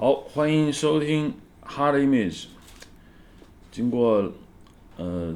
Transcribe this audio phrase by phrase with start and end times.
[0.00, 1.34] 好，欢迎收听
[1.68, 2.42] 《Hard Image》。
[3.72, 4.32] 经过
[4.96, 5.34] 呃，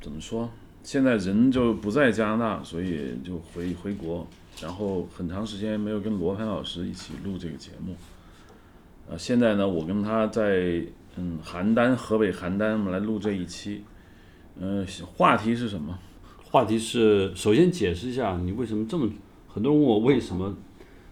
[0.00, 0.50] 怎么说？
[0.82, 4.26] 现在人就不在加拿大，所以就回回国，
[4.60, 7.94] 然后很长时间没有跟罗盘老师一起录这个节目。
[9.08, 10.82] 呃，现在呢，我跟他在
[11.14, 13.84] 嗯邯郸，河北邯郸，我们来录这一期。
[14.58, 14.84] 嗯、
[15.14, 15.96] 话题是什么？
[16.42, 19.08] 话题是，首先解释一下你为什么这么，
[19.46, 20.52] 很多人问我为什么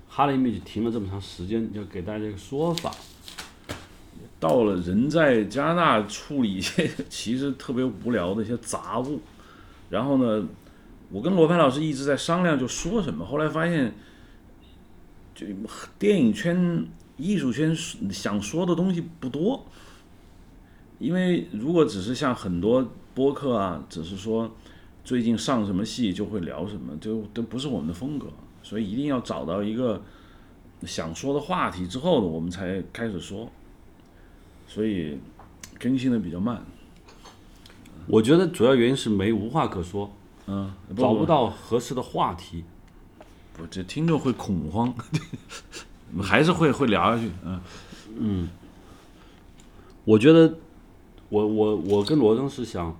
[0.08, 2.92] 哈雷米就停了这么长时间，就给大家一个说法。
[4.40, 9.20] 到了人在加拿大处理一些 其实特别无聊的一些杂物，
[9.90, 10.46] 然后呢，
[11.10, 13.92] 我跟罗盘老师一直在商量就说什么，后来发现，
[15.34, 15.44] 就
[15.98, 17.74] 电影圈、艺术圈
[18.12, 19.66] 想说的东西不多，
[21.00, 24.48] 因为如果只是像很多播客啊，只是说
[25.02, 28.28] 最近上什么戏就会聊什么，就都不是我们的风格，
[28.68, 30.02] 所以一定要找到一个
[30.82, 33.50] 想说的话题之后呢，我们才开始说。
[34.66, 35.18] 所以
[35.78, 36.62] 更新的比较慢。
[38.06, 40.10] 我觉得主要原因是没无话可说，
[40.46, 42.64] 嗯，找不到合适的话题。
[43.54, 44.94] 不，这听众会恐慌，
[46.20, 47.30] 还是会会聊下去。
[47.42, 47.60] 嗯
[48.18, 48.48] 嗯，
[50.04, 50.54] 我觉得，
[51.30, 52.94] 我我我跟罗登是想，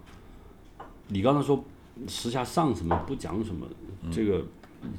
[1.08, 1.62] 你刚才说
[2.06, 3.66] 时下上什么不讲什么，
[4.11, 4.42] 这个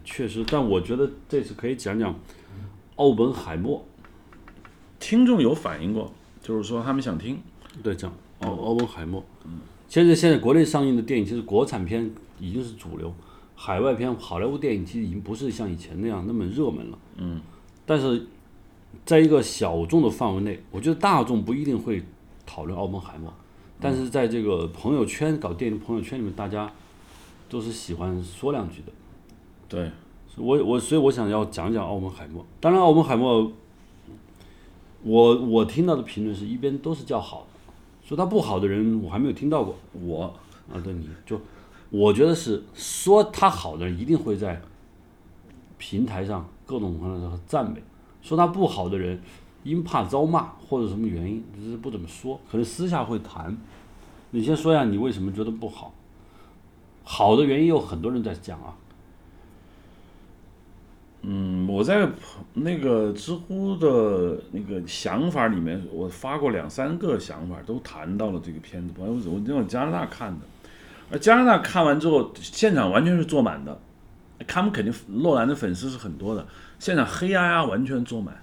[0.03, 2.13] 确实，但我觉得这次可以讲讲
[2.95, 3.85] 奥本海默。
[4.99, 7.39] 听众有反映过，就是说他们想听。
[7.81, 9.23] 对，讲奥奥本海默。
[9.45, 13.13] 嗯，现在现在国内上映的电影，其实国产片已经是主流，
[13.55, 16.99] 海外片、好莱坞电影其实已经不是像以前那样那么热门了。
[17.15, 17.39] 嗯，
[17.85, 18.27] 但是
[19.05, 22.03] 在一个小众的范围内，我觉得大众不一定会
[22.45, 23.33] 讨论奥本海默，
[23.79, 26.69] 但是在这个朋友圈搞电影的朋友圈里面，大家
[27.47, 28.91] 都是喜欢说两句的。
[29.69, 29.91] 对，
[30.35, 32.43] 我我所以我想要讲讲奥本海默。
[32.59, 33.51] 当然，奥本海默，
[35.03, 39.75] 我我听到的评论是一边都是叫好的，说他不好的人我还没有听到过。
[39.93, 40.33] 我
[40.73, 41.39] 啊，对，你就
[41.91, 44.59] 我觉得是说他好的人一定会在
[45.77, 47.79] 平台上各种各样的赞美，
[48.23, 49.21] 说他不好的人
[49.63, 53.55] 因怕遭骂或者什么原因，就是不怎么说，可能私下会谈。
[54.31, 55.93] 你先说一下你为什么觉得不好？
[57.03, 58.75] 好的原因有很多人在讲啊。
[61.21, 62.07] 嗯，我在
[62.53, 68.93] 那个知乎的那个想法里面，我发过两三个想法，都谈到了这个片子。
[68.97, 70.45] 我我那种加拿大看的，
[71.11, 73.77] 而加拿大看完之后，现场完全是坐满的，
[74.47, 76.47] 他们肯定诺兰的粉丝是很多的，
[76.79, 78.41] 现场黑压压完全坐满。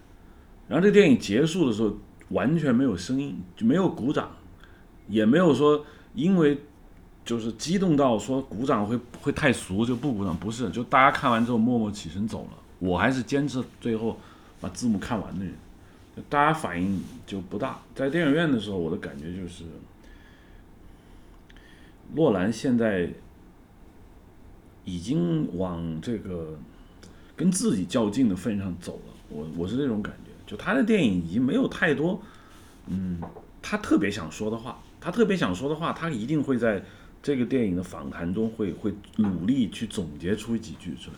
[0.68, 1.96] 然后这个电影结束的时候，
[2.28, 4.30] 完全没有声音，就没有鼓掌，
[5.08, 5.82] 也没有说
[6.14, 6.60] 因为
[7.24, 12.58] 就是激动到说鼓掌会会太俗就不鼓掌，不是，就大家看完之后默默起身走了。
[12.78, 14.18] 我还是坚持最后
[14.60, 15.54] 把字幕看完的人，
[16.28, 17.80] 大家反应就不大。
[17.94, 19.64] 在电影院的时候，我的感觉就是，
[22.14, 23.10] 诺兰现在
[24.84, 26.58] 已经往这个
[27.34, 29.14] 跟自己较劲的份上走了。
[29.28, 32.22] 我我是这种感觉，就他的电影已经没有太多，
[32.86, 33.20] 嗯，
[33.60, 36.84] 他特别想说的话，他特别想说的话，他一定会在
[37.22, 41.16] 这个电影的访谈中会会努力去总结出几句出来。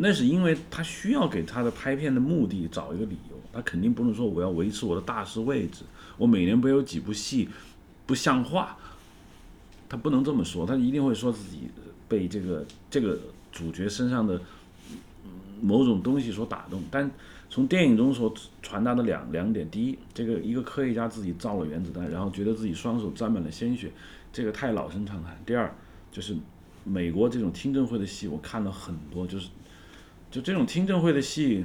[0.00, 5.82] 那是因为他需要给他的拍片的目的找一个理由，他肯定不能说我要维持我的大师位置，
[6.16, 7.48] 我每年不有几部戏
[8.06, 8.78] 不像话，
[9.88, 11.68] 他不能这么说，他一定会说自己
[12.08, 13.18] 被这个这个
[13.50, 14.40] 主角身上的
[15.60, 16.80] 某种东西所打动。
[16.92, 17.10] 但
[17.50, 18.32] 从电影中所
[18.62, 23.90] 传达的两两点，第一，这个一个科学家自己造了原子弹，然后觉得自己双手沾满了鲜血，
[24.32, 25.36] 这个太老生常谈。
[25.44, 25.74] 第二，
[26.12, 26.36] 就是
[26.84, 29.48] 美国这种听证会的戏，我看了很多，就是。
[30.30, 31.64] 就这种听证会的戏，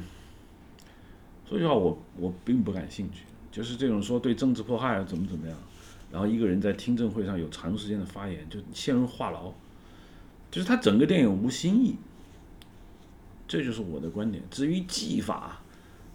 [1.48, 3.24] 说实话，我我并不感兴趣。
[3.52, 5.58] 就是这种说对政治迫害啊，怎么怎么样，
[6.12, 9.52] 然后一个人在听证会上有长时间的发言，就陷入话痨，
[10.50, 11.96] 就是他整个电影无新意。
[13.48, 14.42] 这就是我的观点。
[14.50, 15.62] 至于技法，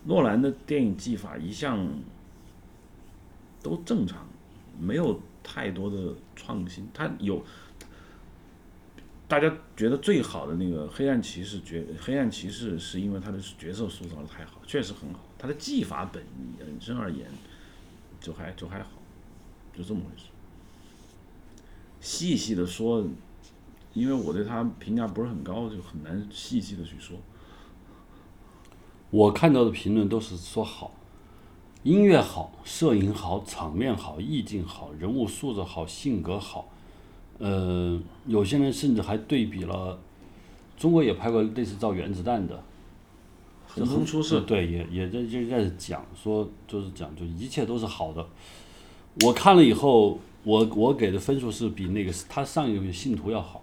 [0.05, 1.87] 诺兰的电影技法一向
[3.63, 4.27] 都正常，
[4.81, 6.89] 没有太多的创新。
[6.95, 7.45] 他有。
[9.29, 15.21] 大家觉得最好的那个黑暗骑士角，黑暗骑士是因为他的角色塑造的太好，确实很好。
[15.37, 16.25] 他的技法本
[16.59, 17.29] 本身而言，
[18.19, 18.89] 就还就还好，
[19.77, 20.29] 就这么回事。
[22.01, 23.07] 细细的说，
[23.93, 27.19] 因为我对他评价不是很高，就很难细细的去说。
[29.11, 30.95] 我看到的评论都是说好，
[31.83, 36.73] 音乐好，摄影好，场面好，意境好，人物素质好，性格好。
[37.39, 39.99] 呃，有些人甚至还对比了，
[40.77, 42.63] 中国也拍过类似造原子弹的，
[43.67, 48.27] 横空出世，对，也也在就开始讲说，就是讲就一切都是好的。
[49.23, 53.63] 我看了以后，我我给的分数是比那个他上一个《信徒》要好。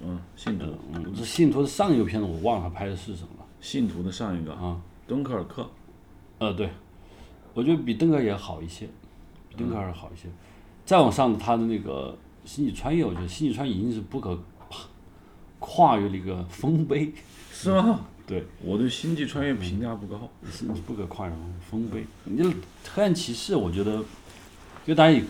[0.00, 3.44] 嗯，信徒，嗯，这《信徒》的上一个片子我忘了他拍的是什么了。
[3.60, 5.68] 信徒的上一个啊，敦刻尔克，
[6.38, 6.70] 呃，对，
[7.52, 8.86] 我觉得比敦刻尔也好一些，
[9.48, 10.28] 比敦刻尔好一些。
[10.86, 12.12] 再往上，他的那个
[12.48, 14.42] 《星际穿越》，我觉得《星际穿越》已经是不可
[15.58, 17.12] 跨越了一个丰碑。
[17.52, 18.06] 是吗？
[18.26, 20.18] 对，我对《星际穿越》评价不高。
[20.50, 21.32] 是不可跨越
[21.70, 22.06] 丰碑。
[22.24, 22.44] 你这
[22.94, 25.22] 《黑暗骑士》，我觉得，因为大家以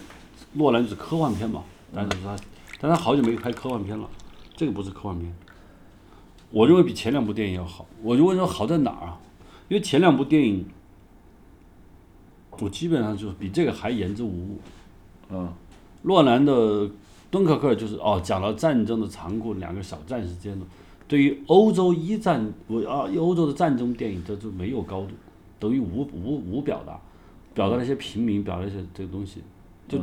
[0.52, 2.36] 诺兰就是科幻片嘛，但是他，
[2.80, 4.08] 但他好久没拍科幻片了，
[4.54, 5.34] 这个不是科幻片。
[6.50, 7.84] 我认为比前两部电影要好。
[8.00, 9.18] 我就问说好在哪儿啊？
[9.66, 10.64] 因为前两部电影，
[12.60, 14.60] 我基本上就是比这个还言之无物。
[15.30, 15.52] 嗯，
[16.02, 16.88] 诺兰的
[17.30, 20.64] 敦刻尔克就是哦，讲了战争的残酷，两个小战士之间的。
[21.06, 25.10] 对于欧洲一战，我啊，欧洲的战争电影，这就没有高度，
[25.58, 27.00] 等于无无无表达，
[27.54, 29.42] 表达那些平民，表达一些这个东西。
[29.88, 29.98] 就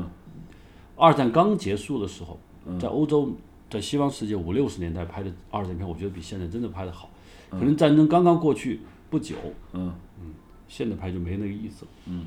[0.95, 2.39] 二战刚结束的时候，
[2.79, 3.31] 在欧洲，
[3.69, 7.09] 在西方世界五六十年代拍的二战片，我觉得比现在真的拍的好。
[7.51, 9.35] 可能战争刚刚过去不久，
[9.73, 10.33] 嗯嗯，
[10.67, 11.91] 现在拍就没那个意思了。
[12.07, 12.25] 嗯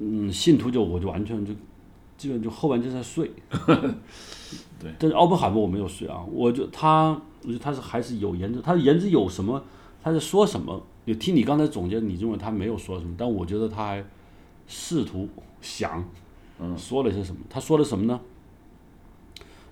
[0.00, 1.52] 嗯，信徒就我就完全就
[2.16, 3.30] 基本就后半就在睡。
[4.78, 7.10] 对，但是奥本海默我没有睡啊，我就他，
[7.42, 9.62] 我觉得他是还是有颜值，他的言之有什么？
[10.02, 10.82] 他在说什么？
[11.06, 14.04] 就听你刚才总结，你认为他没有说什么，但我觉得他还
[14.66, 15.28] 试图
[15.60, 16.04] 想，
[16.58, 17.42] 嗯，说了些什么？
[17.48, 18.20] 他说了什么呢？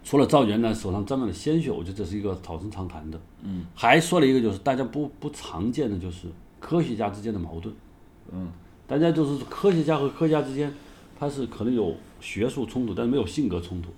[0.05, 3.21] 除了赵元呢手上沾满了鲜血，我觉得这是一个老生常谈的。
[3.43, 6.27] 嗯，还说了一个就是大家不不常见的，就是
[6.59, 7.75] 科学家之间的矛盾。
[8.33, 8.51] 嗯，
[8.87, 10.73] 大家就是科学家和科学家之间，
[11.19, 13.91] 他是可能有学术冲突，但是没有性格冲突。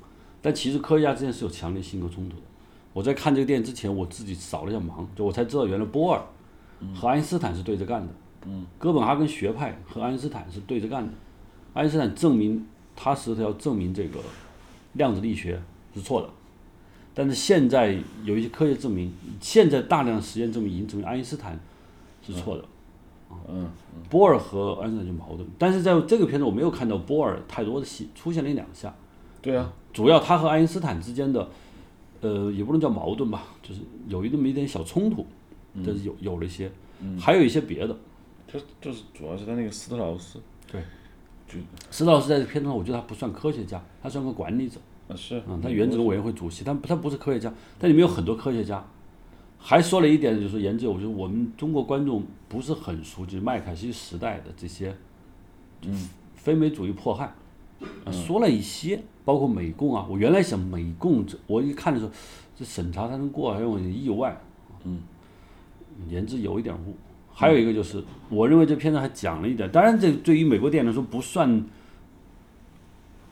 [0.43, 2.43] 但其实科学家之间是有强烈性格冲突的。
[2.93, 6.23] 我在看这个电影之前，我自己扫了一下盲，就我才知道原来波尔
[6.95, 8.13] 和爱因斯坦是对着干的。
[8.47, 11.13] 嗯，哥本哈根学派和爱因斯坦是对着干的。
[11.73, 14.21] 爱因斯坦证明他实际要证明这个
[14.93, 15.61] 量子力学
[15.95, 16.29] 是错的，
[17.15, 21.59] 但是现在有一些科学证明，现在大量实验证明已经证明爱因斯坦
[22.25, 22.63] 是错的。
[22.63, 22.69] 嗯，
[24.11, 28.95] 波尔和爱因斯坦就矛盾，但是在这个片子我没有看到波尔太多的戏，出现了一两下。
[29.41, 31.49] 对啊，主要他和爱因斯坦之间的，
[32.21, 35.27] 呃，也不能叫矛盾吧，就是有一那么一点小冲突，
[35.85, 36.71] 这是有有了一些，
[37.19, 37.97] 还有一些别的。
[38.47, 40.41] 就就是主要是他那个斯特劳斯，
[40.71, 40.81] 对，
[41.49, 41.59] 就
[41.91, 44.79] 斯特劳斯在这片子上，我觉得他不算科学家，他算个管理者。
[45.09, 48.83] 啊是，嗯，他原子能委员会主席，但他不是科学家，但里面有很多科学家。
[49.67, 54.95] 还说了一点，就是研究，我觉得我们中国观众不是很熟悉麦凯锡时代的这些，
[55.87, 57.33] 嗯，非美主义迫害，
[58.05, 60.07] 呃说了一些，包括美共啊。
[60.11, 62.13] 我原来想美共这，我一看的时候，
[62.55, 64.39] 这审查才能过，让我有意外。
[64.85, 65.01] 嗯，
[66.11, 66.95] 言之有一点误。
[67.33, 71.65] 还有一个就是，我认为这片子还讲了一点，当然这对于美国电影来说不算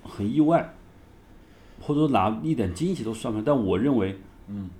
[0.02, 0.74] 很意外，
[1.78, 3.44] 或者说拿一点惊喜都算不上。
[3.44, 4.18] 但我认为，
[4.48, 4.70] 嗯，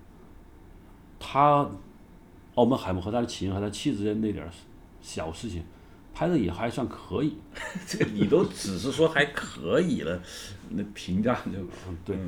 [1.22, 1.70] 他
[2.56, 4.50] 澳门海默和他的情人和他妻子之间那点儿
[5.00, 5.62] 小事情，
[6.12, 7.36] 拍的也还算可以。
[7.86, 10.20] 这 你都只是说还可以了，
[10.70, 12.18] 那评价就嗯，对，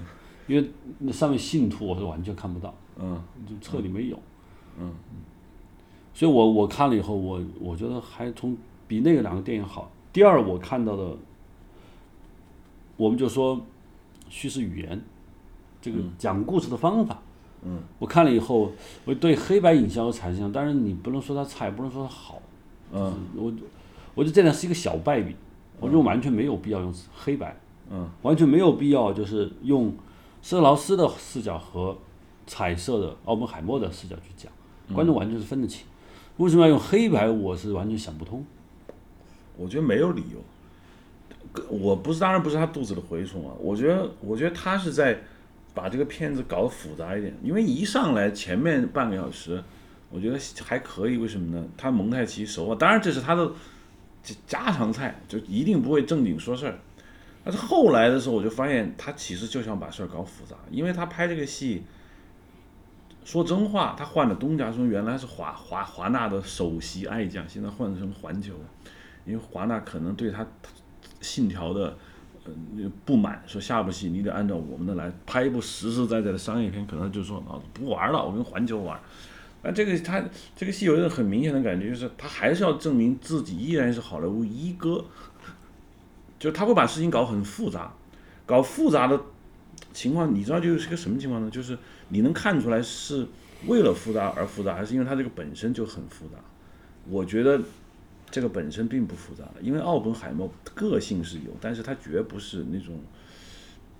[0.46, 4.18] 因为那上面信徒我是完全看不到，嗯就彻底没有。
[4.78, 4.94] 嗯
[6.14, 8.56] 所以我我看了以后，我我觉得还从
[8.86, 9.90] 比那个两个电影好。
[10.12, 11.16] 第二，我看到的，
[12.96, 13.60] 我们就说
[14.28, 15.04] 叙事语言，
[15.82, 17.20] 这个讲故事的方法，
[17.64, 18.70] 嗯，我看了以后，
[19.04, 22.42] 我对黑白影像有产生，但是你不能说它差，也不能说它好，
[22.92, 23.52] 嗯我
[24.14, 25.34] 我觉得这点是一个小败笔，
[25.80, 27.56] 我认为完全没有必要用黑白，
[27.90, 29.92] 嗯完全没有必要就是用
[30.42, 31.96] 施特劳斯的视角和
[32.46, 34.52] 彩色的奥本海默的视角去讲，
[34.94, 35.86] 观众完全是分得清。
[36.36, 37.30] 为什么要用黑白？
[37.30, 38.44] 我是完全想不通。
[39.56, 41.64] 我觉得没有理由。
[41.68, 43.54] 我不是，当然不是他肚子的蛔虫啊。
[43.60, 45.16] 我觉得，我觉得他是在
[45.74, 49.62] 把这个片子搞得复杂一点，因为一上来前面半个小时，
[50.08, 51.18] 我觉得还可以。
[51.18, 51.66] 为什么呢？
[51.76, 53.50] 他蒙太奇手法，当然这是他的
[54.22, 56.78] 家家常菜，就一定不会正经说事儿。
[57.42, 61.82] 但是后来的时候，我就发现他其实就想把事儿搞复杂，因为他拍这个戏。
[63.24, 68.52] 说真话，他换了东家说原来是华华华纳的首席爱将，现在换成环球，
[69.24, 70.46] 因为华纳可能对他
[71.22, 71.96] 信条的
[72.46, 72.52] 呃
[73.04, 78.98] 不满，说下部戏你得按照我们的来拍一部实实在在的商业片，可能就说啊不玩了，我跟环球玩。
[79.62, 80.22] 那这个他
[80.54, 85.02] 这个戏有一个很明显的感觉，就是他还是要证明自己依然是好莱坞一哥，
[86.38, 87.90] 就他会把事情搞很复杂，
[88.44, 89.18] 搞复杂的
[89.94, 91.50] 情况，你知道就是个什么情况呢？
[91.50, 91.78] 就是
[92.10, 93.26] 你能看出来是
[93.66, 96.34] 为了复杂而复杂，还是因为它这个本身就很复杂？
[97.08, 97.58] 我觉得
[98.34, 102.98] 这个本身并不复杂，因为奥本海默个性是有，但是他绝不是那种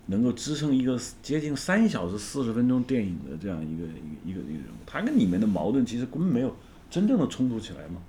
[0.07, 3.85] 能够支撑一个接近三小时四十分钟电影的这样一个
[4.25, 4.83] 一个一个人物。
[4.85, 6.53] 他跟里面的矛盾其实根本没有
[6.91, 8.03] 真正的冲突起来嘛，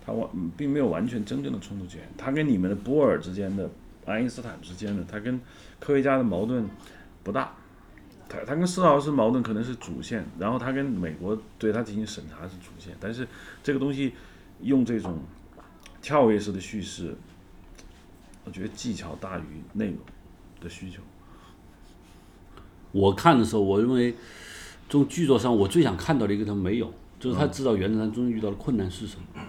[0.00, 2.04] 他完并没有完全真正的冲突起来。
[2.16, 3.68] 他跟里面的波尔之间的、
[4.06, 5.38] 爱因斯坦之间的，他跟
[5.78, 6.66] 科学家的矛盾
[7.22, 7.52] 不大。
[8.26, 13.28] 他他跟施豪斯矛盾可能是主线，然后他跟美国对他进行审查是主线，但是
[13.62, 14.14] 这个东西
[14.62, 15.18] 用这种
[16.08, 17.14] 跳跃式的叙事，
[18.46, 19.42] 我觉得技巧大于
[19.74, 19.98] 内容
[20.58, 21.02] 的需求。
[22.92, 24.14] 我看的时候，我认为
[24.88, 29.42] 从剧作上我最想看到的一个他没有，就是他知道原子弹中间遇到的困难是什么，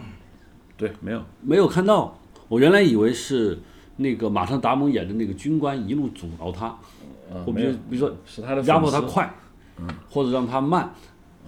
[0.76, 2.20] 对，没有，没有看到。
[2.50, 3.58] 我原来以为是
[3.96, 6.78] 那个马特·达蒙演的那个军官一路阻挠他，
[7.32, 9.34] 呃，我比如，比如说是他的压迫，他快，
[10.10, 10.94] 或者让他慢，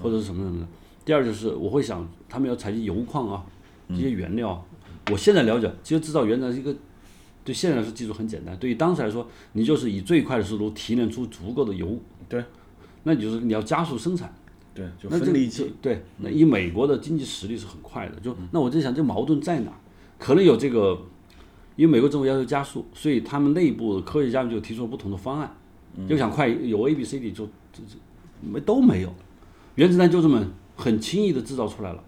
[0.01, 0.68] 或者是什么什么的。
[1.03, 3.44] 第二就是我会想，他们要采集铀矿啊，
[3.89, 4.62] 这些原料啊。
[5.10, 6.75] 我现在了解，其实制造原子弹是一个，
[7.43, 11.98] 对现在来说技术很简单，对于当时来说，你就是以最快的速度提炼出足够的油，
[12.29, 12.43] 对，
[13.03, 14.34] 那你就是你要加速生产。
[14.74, 19.72] 对，就那这分离器，对，那以美国的经济实力是很快的，就那我就想这矛盾在哪？
[20.17, 20.98] 可能有这个，
[21.75, 25.53] 因为美国政府要求加速，所以他们内部的科学家们就提出了不同的方案，
[26.08, 27.98] 就想快有 A、B、C、D 就这这
[28.39, 29.13] 没都没有，
[29.75, 30.41] 原子弹就这么
[30.77, 32.01] 很轻易的制造出来了。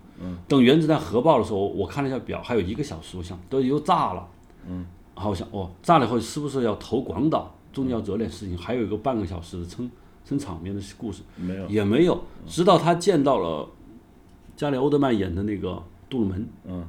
[0.47, 4.27] 等原子弹核爆的时候，我看了一下表，还有一个小时，我想都又炸了。
[4.67, 7.53] 嗯，好我想哦，炸了以后是不是要投广岛？
[7.73, 9.89] 中间要做点事情，还有一个半个小时的撑
[10.23, 11.23] 撑场面的故事。
[11.35, 13.67] 没有，也没有，直到他见到了
[14.55, 16.85] 加里欧德曼演的那个杜鲁门，嗯，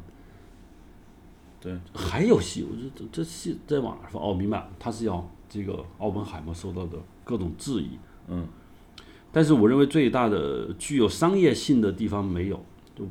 [1.58, 8.46] 对，还有戏，我这这这戏在网上说，哦，明白，他是要这个奥本海默受到的各种质疑，嗯，
[9.32, 12.62] 但是我认为最大的具有商业性的地方没有，就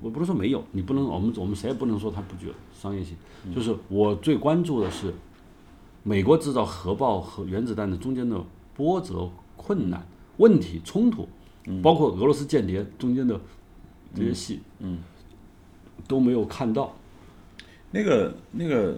[0.02, 3.18] 我不是说没有，你不能，我们我们谁也不能说它不具有商业性，
[3.54, 5.14] 就是我最关注的是
[6.04, 8.42] 美国制造核爆和原子弹的中间的
[8.76, 10.06] 波折、困难、
[10.38, 11.28] 问题、冲突，
[11.82, 13.40] 包括俄罗斯间谍中间的
[14.16, 15.00] 这些戏，嗯，
[16.08, 16.96] 都没有看到。
[17.92, 18.98] 那个那个，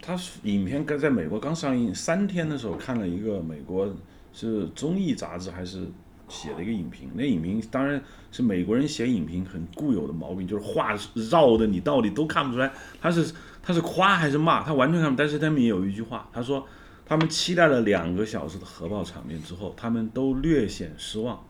[0.00, 3.88] 他是影片刚在美国刚上映三天的时候，看了一个美国
[4.32, 5.86] 是综艺杂志还是
[6.28, 7.10] 写的一个影评。
[7.14, 10.96] 那影评当然是美国人写影评很固有的毛病，就是话
[11.30, 15.16] 绕的你到底都看不出来他是他是夸还是骂，他完全看不。
[15.16, 16.66] 但是他们也有一句话，他说
[17.06, 21.42] 他们期待了两个小时的核爆场面之后，他们都略显失望。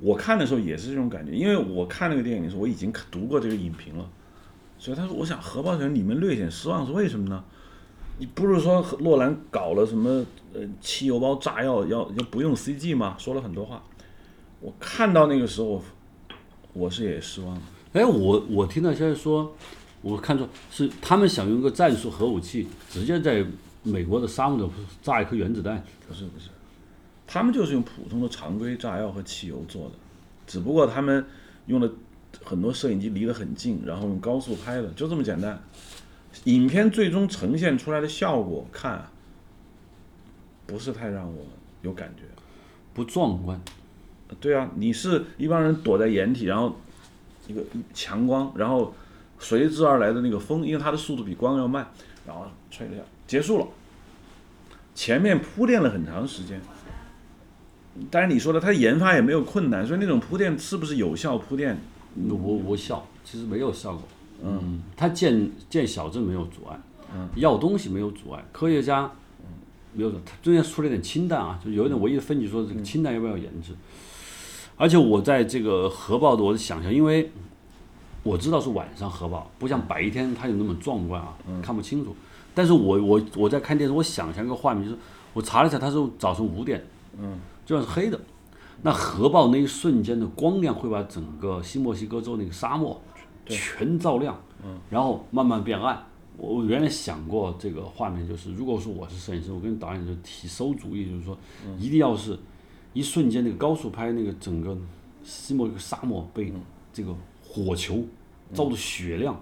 [0.00, 4.08] 我看的时候也是这种感觉，因为我看那个电影的时候，我已经读过这个影评了。
[4.78, 7.42] 所以他说，我想核爆场你们略显失望是为什么呢？
[8.18, 10.24] 你不是说洛兰搞了什么
[10.56, 13.14] 呃汽油包炸药要要不用 CG 吗？
[13.18, 13.82] 说了很多话。
[14.60, 15.82] 我看到那个时候，
[16.72, 17.62] 我是也失望了。
[17.92, 19.54] 哎，我我听到消息说，
[20.00, 23.44] 我看出是他们想用个战术核武器，直接在
[23.82, 24.72] 美国的沙漠里
[25.02, 25.84] 炸一颗原子弹。
[26.08, 26.48] 不是不是，
[27.26, 29.92] 他们就是用普通的常规炸药和汽油做的，
[30.46, 31.24] 只不过他们
[31.66, 31.90] 用了
[32.42, 35.62] 很多摄影机离得很近，然后用高速拍的，就这么简单。
[36.44, 39.12] 影片最终呈现出来的效果看啊，
[40.66, 41.44] 不是太让我
[41.82, 42.22] 有感觉。
[42.92, 43.60] 不壮观，
[44.40, 46.74] 对啊，你是一帮人躲在掩体，然后
[47.46, 48.94] 一个强光，然后
[49.38, 51.86] 随之而来的那个风，因为它的速度比光要慢，
[52.26, 53.66] 然后吹了一下，结束了。
[54.94, 56.58] 前面铺垫了很长时间，
[58.10, 61.78] 但是你说的，它研发也没有困难，所以那种铺垫是不是有效铺垫？
[62.18, 64.02] 无无效，其实没有效果。
[64.42, 66.80] 嗯，它建建小镇没有阻碍，
[67.14, 69.10] 嗯，要东西没有阻碍，科学家
[69.96, 73.72] 没有，他中间出了点清淡啊，就有一点唯一的分歧说这个清淡要不要研制。
[74.76, 77.32] 而且我在这个核爆的我的想象，因为
[78.22, 82.14] 我知道是晚上核爆，不像白天它有那么壮观啊，看不清楚。
[82.54, 84.98] 但是我我我在看电视，我想象一个画面，就是
[85.32, 86.84] 我查了一下，它是早晨五点，
[87.18, 88.20] 嗯，就算是黑的，
[88.82, 93.00] 那核爆那一瞬间的光亮会把整个新墨西哥州那个沙漠
[93.46, 96.04] 全照亮，嗯，然后慢慢变暗。
[96.36, 101.36] 我我原来想过这个画面，就是如果说我是摄影师，我跟导演就提馊主意，就是说
[101.78, 102.38] 一定要是
[102.92, 104.76] 一瞬间那个高速拍那个整个
[105.22, 106.52] 西墨沙漠被
[106.92, 108.04] 这个火球
[108.52, 109.38] 照的雪亮。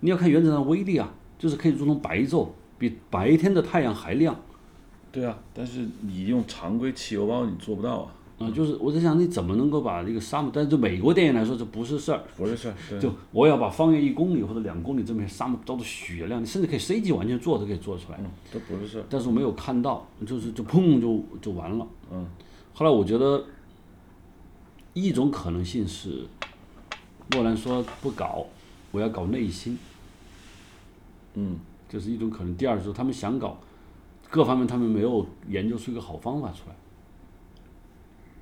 [0.00, 4.38] 你要看原子弹的威力啊，就是可以如同白昼，比白天的太阳还亮。
[5.10, 12.98] 对啊，但是你用常规汽油包你做不到啊，啊、就是我在想你怎么能够把这个沙漠，但是对美国电影来说这不是事儿，不是事儿。
[12.98, 19.04] 就我要把方圆一公里或者两公里这片沙漠照的雪亮，你甚至可以 CG 完全做都可以做出来，嗯，这不是事儿。
[19.08, 21.86] 但是我没有看到，就是就砰就就完了。
[22.10, 22.26] 嗯，
[22.74, 23.44] 后来我觉得
[24.94, 26.26] 一种可能性是，
[27.30, 28.44] 诺兰说不搞，
[28.90, 29.78] 我要搞内心，
[31.34, 31.56] 嗯，
[31.88, 32.54] 这是一种可能。
[32.56, 33.56] 第二就是他们想搞
[34.28, 36.74] 各方面，他们没有研究出一个好方法出来。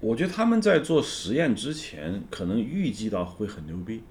[0.02, 4.02] 我觉得他们在做实验之前，可能预计到会很牛逼，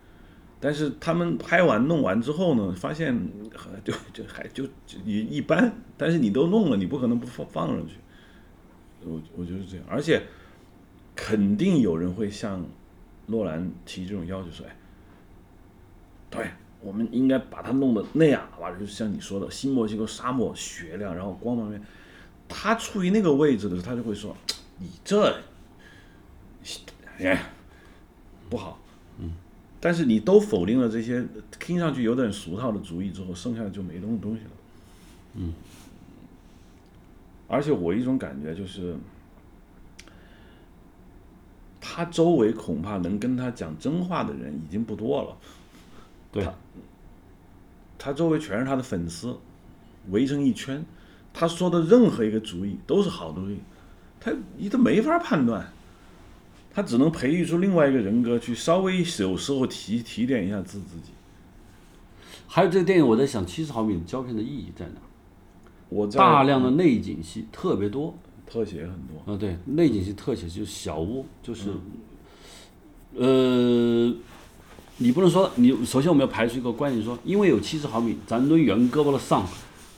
[0.58, 3.14] 但是他们拍完弄完之后呢，发现
[3.54, 5.70] 呃 就就还就就一一般。
[5.98, 7.96] 但是你都弄了，你不可能不放放上去。
[9.04, 10.24] 我我觉得是这样，而且
[11.14, 12.66] 肯定有人会向
[13.26, 14.76] 诺兰提这种要求，说：“哎，
[16.30, 18.72] 导演，我们应该把它弄得那样，好吧？
[18.80, 21.84] 就像你说的，新墨西哥沙漠雪亮，然后光芒面。
[22.48, 24.34] 他处于那个位置的时候，他就会说：
[24.80, 25.36] 你这。”
[27.20, 27.44] 哎，
[28.50, 28.80] 不好。
[29.20, 29.32] 嗯，
[29.80, 31.26] 但是你都否定了这些
[31.60, 34.52] 听上去有点俗套的主意之后，剩下的就没东东西了。
[35.36, 35.54] 嗯。
[37.48, 38.96] 而且我一种感觉就是，
[41.82, 45.38] 他周围恐怕能跟他讲真话的人已经不多了。
[46.32, 46.48] 对。
[47.98, 49.38] 他周围全是他的粉丝，
[50.10, 50.84] 围成一圈，
[51.34, 53.60] 他说的任何一个主意都是好东西，
[54.20, 55.72] 他你都没法判断。
[56.74, 61.12] 他只能培育出另外一个人格，去稍微有时候提提点一下自自己。
[62.48, 64.96] 还有这个电影，我在想七十毫米胶片的意义在哪？
[65.90, 69.34] 我大量的内景戏特别多，特写很多。
[69.34, 71.70] 啊，对，内景戏特写就是小屋，就是，
[73.16, 74.14] 呃，
[74.98, 79.46] 你不能说你首先我们要排除一个观点，说因为有七十毫米，咱抡圆胳膊的上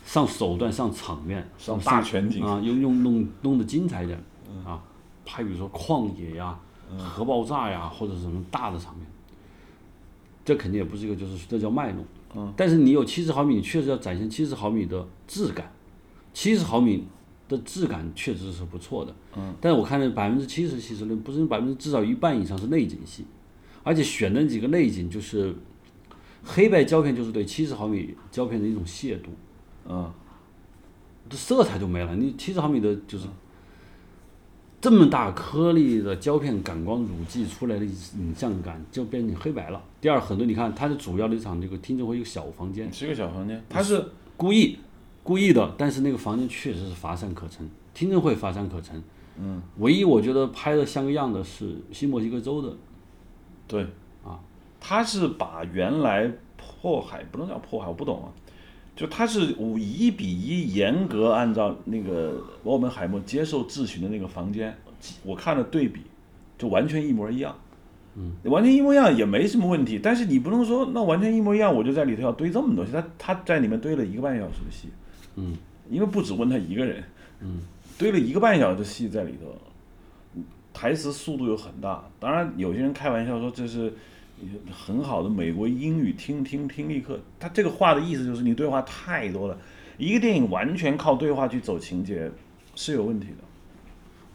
[0.06, 4.20] 上手段上场面上大全景啊，用用弄弄得精彩一点
[4.66, 4.82] 啊。
[5.26, 6.60] 拍比如说旷野呀、
[6.98, 9.06] 核爆炸呀，或者什么大的场面，
[10.44, 12.06] 这肯定也不是一个，就是这叫卖弄。
[12.36, 12.54] 嗯。
[12.58, 15.72] 但是你有七十毫米，你确实要展现七十毫米的质感，
[16.34, 17.06] 七十毫米
[17.48, 19.16] 的质感确实是不错的。
[19.38, 19.54] 嗯。
[19.62, 23.26] 但是我看那百分之七十其实不是百分之至少一半以上是内景戏，
[23.84, 25.56] 而且选的几个内景就是
[26.44, 29.30] 黑白胶片，就是对七十毫米胶片的一种亵渎。
[29.88, 30.12] 嗯。
[31.30, 33.28] 这色彩就没了，你七十毫米的就是。
[34.84, 39.82] 这么大颗粒的胶片感光乳剂出来的影像感就变成黑白了。
[40.02, 44.78] 第二，很多你看它的主要的一场这个听证会一个小房间，是个小房间，它是故意
[45.24, 49.02] 故意的，但是那个房间确实是乏善可陈，听证会乏善可陈。
[49.40, 52.76] 嗯，唯一我觉得拍的像个样的是新墨西哥州的，
[53.66, 53.84] 对，
[54.22, 54.38] 啊，
[54.82, 58.28] 他是把原来迫害不能叫迫害，我不懂啊。
[58.96, 64.78] 就他是五一比一严格按照那个奥本海默接受质询的那个房间，
[65.24, 66.02] 我看了对比，
[66.60, 67.56] 就完全一模一样，
[68.16, 70.00] 嗯，完全一模一样也没什么问题。
[70.02, 72.92] 但是你不能说那完全一模一样，我就在里头要堆这么多戏。
[72.92, 74.90] 他他在里面堆了一个半小时的戏，
[75.38, 75.58] 嗯，
[75.90, 77.04] 因为不止问他一个人，
[77.42, 77.62] 嗯，
[77.98, 82.08] 堆了一个半小时的戏在里头，台词速度又很大。
[82.20, 83.92] 当然有些人开玩笑说这是。
[84.72, 89.58] 很好的美国英语听听听力课，他这个话的意思就是你对话太多了，
[89.98, 92.32] 一个电影完全靠对话去走情节
[92.76, 93.44] 是有问题的。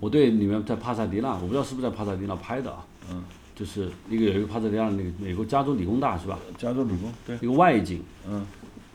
[0.00, 2.86] 我对里面在帕萨迪纳，我不知道是不是在帕萨迪纳拍的啊？
[3.10, 6.38] 嗯，就是那个有一个帕萨迪纳那个美国加州理工大是吧？
[6.56, 8.02] 加州理工对一个外景。
[8.28, 8.46] 嗯，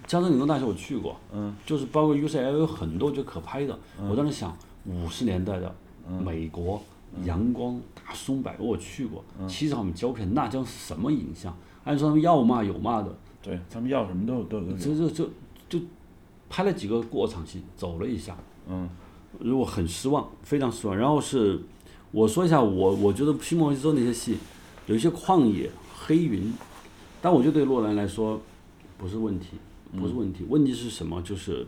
[0.08, 1.20] 加州理工大学我去过。
[1.34, 3.78] 嗯，就是包括 UCL 有很多就可拍的。
[4.10, 5.76] 我当时想五十年代的
[6.24, 6.82] 美国。
[7.24, 11.56] 阳光大松柏，我去过，七十毫米胶片，那将是什么影像？
[11.84, 14.72] 按说他们要嘛有嘛的，对他们要什么都有都有。
[14.78, 15.30] 这这这
[15.70, 15.80] 就
[16.50, 18.36] 拍了几个过场戏，走了一下，
[18.68, 18.90] 嗯，
[19.40, 20.98] 如果很失望，非常失望。
[20.98, 21.60] 然后是
[22.12, 24.38] 我说一下，我我觉得西蒙尼说那些戏，
[24.88, 25.70] 有一些旷野
[26.06, 26.54] 黑云，
[27.22, 28.40] 但我觉得对洛兰来说
[28.98, 29.58] 不是问题，
[29.98, 30.46] 不是问题。
[30.48, 31.22] 问题是什么？
[31.22, 31.68] 就是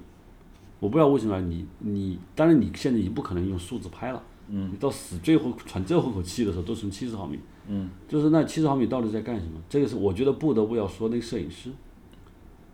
[0.80, 4.24] 我不知道为什么你你，当然你现在已经不可能用数字拍了。
[4.50, 7.40] 嗯，你到死最后喘最后口气的时候，都剩七十毫米。
[7.68, 9.60] 嗯，就是那七十毫米到底在干什么？
[9.68, 11.72] 这个是我觉得不得不要说那个摄影师。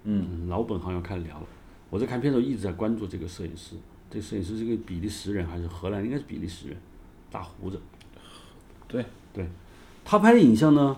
[0.03, 1.45] 嗯，老本行要开始聊了。
[1.89, 3.75] 我在看片的时候一直在关注这个摄影师。
[4.09, 6.03] 这个摄影师是个比利时人还是荷兰？
[6.03, 6.77] 应该是比利时人，
[7.31, 7.79] 大胡子。
[8.89, 9.47] 对对，
[10.03, 10.97] 他拍的影像呢，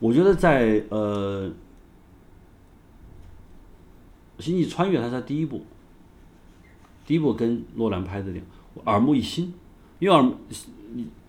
[0.00, 1.48] 我觉得在呃，
[4.40, 5.64] 《星际穿越》他是第一部，
[7.06, 8.42] 第一部跟诺兰拍的电影，
[8.86, 9.54] 耳目一新。
[9.98, 10.30] 因为尔，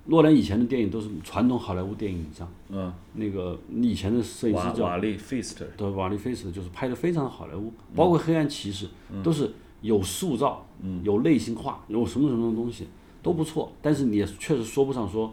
[0.06, 8.88] 洛兰以前的电影都是传统好莱坞电影影像，嗯，那个以前的摄影师叫瓦利费斯特，对，瓦利费斯特就是拍的非常好莱坞，包括黑暗骑士
[9.24, 9.52] 都是
[9.82, 11.02] 有塑造，嗯。
[11.04, 12.88] 有内心化，有什么什么东西
[13.22, 15.32] 都不错，但是你也确实说不上说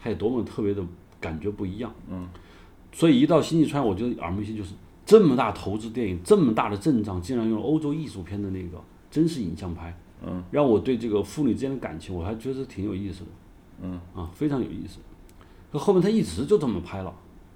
[0.00, 0.82] 他有多么特别的
[1.20, 2.28] 感觉不一样，嗯，
[2.92, 9.96] 所以一到星际穿越，我觉得耳目一新就是这么大投资电影，这么大的阵仗，竟然用欧洲艺术片的那个真实影像拍。
[10.26, 13.30] 嗯，让我对这个父女之间的感情，我还觉得挺有意思的。
[13.82, 14.98] 嗯，啊，非常有意思。
[15.72, 17.14] 可后面他一直就这么拍了。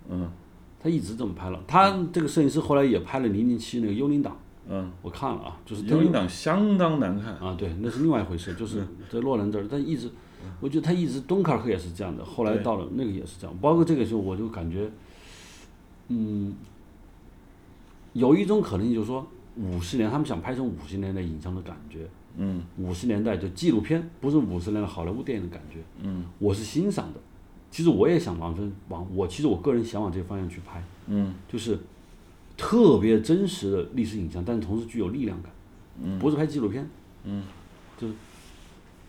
[0.08, 0.30] 嗯，
[0.78, 1.62] 他一直这么拍了。
[1.66, 4.32] 他这个摄影师后来也拍了《零零七》那个《幽灵党》，
[4.68, 7.34] 嗯，我看了啊，就是幽灵党相当难看。
[7.36, 10.10] 啊，对，那是另外一回事，就是在洛兰这儿，他一直，
[10.60, 14.90] 我觉得他一直敦刻尔克也是这样的，后来到了那个也是这样，包括这个时候我就感觉，
[16.08, 16.54] 嗯，
[18.12, 22.62] 有一种可能就是说五十年，他们想拍成五十年代影像的感觉，嗯。
[22.78, 26.24] 五十年代就纪录片，不是五十年代好莱坞电影的感觉，嗯。
[26.38, 27.20] 我是欣赏的。
[27.70, 31.34] 其实我也想往分往我其实我个人想往这个方向去拍，嗯。
[31.48, 31.78] 就是
[32.56, 35.52] 特别真实的历史影像，但是同时具有力量感，
[36.02, 36.18] 嗯。
[36.18, 36.88] 不是拍纪录片，
[37.24, 37.44] 嗯，
[37.96, 38.14] 就是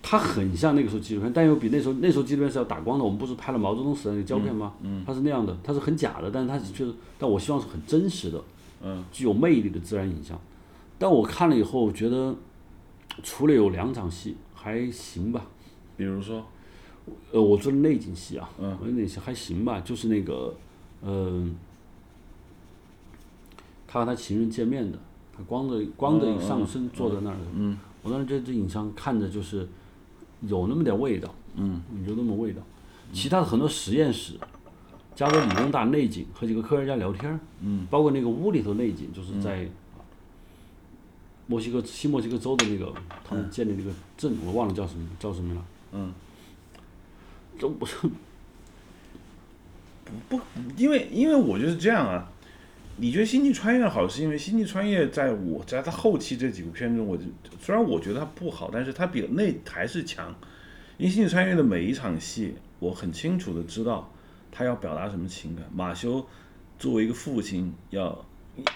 [0.03, 3.05] 它很像那个时候纪录片，但又比那时候那时候纪录片是要打光的。
[3.05, 4.73] 我们不是拍了毛泽东时代那个胶片吗？
[4.81, 8.43] 嗯它是那样的，它是很假的，但是它是确实，但我希望是很真实的，
[8.83, 9.03] 嗯。
[9.11, 10.39] 具有魅力的自然影像。
[10.99, 12.35] 但我看了以后，觉得
[13.23, 15.45] 除了有两场戏还行吧，
[15.97, 16.45] 比如说，
[17.31, 18.77] 呃，我做的内景戏啊，嗯。
[18.79, 20.55] 我说内景戏还行吧，就是那个，
[21.03, 21.55] 嗯、
[23.87, 24.97] 他和他情人见面的，
[25.35, 27.77] 他光着光着上身坐在那儿的，嗯。
[28.03, 29.67] 我当时觉得这影像看着就是
[30.41, 31.81] 有那么点味道，嗯。
[32.07, 32.61] 有那么味道。
[33.13, 34.35] 其他的很多实验室，
[35.13, 37.85] 加州理工大内景和几个科学家聊天儿，嗯。
[37.89, 39.69] 包括那个屋里头内景，就是在
[41.51, 42.93] 墨西哥新墨西哥州的那个
[43.25, 45.65] 他们建立那个镇，我忘了叫什么叫什么了。
[45.91, 46.13] 嗯，
[47.59, 48.09] 这不是不
[50.29, 50.39] 不，
[50.77, 52.31] 因为因为我就是这样啊。
[52.97, 57.23] 你觉得《星际穿越》好，是因为《星际穿越》在我在它后期这几部片中，我就
[57.59, 60.33] 虽然我觉得它不好，但是它比那还是强。
[60.97, 64.13] 因为《星际穿越》的每一场戏，我很清楚的知道
[64.51, 65.65] 他要表达什么情感。
[65.73, 66.25] 马修
[66.77, 68.23] 作为一个父亲，要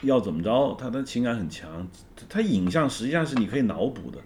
[0.02, 1.88] 要怎么着，他的情感很强。
[2.30, 4.20] 他影像实际上是你可以脑补的，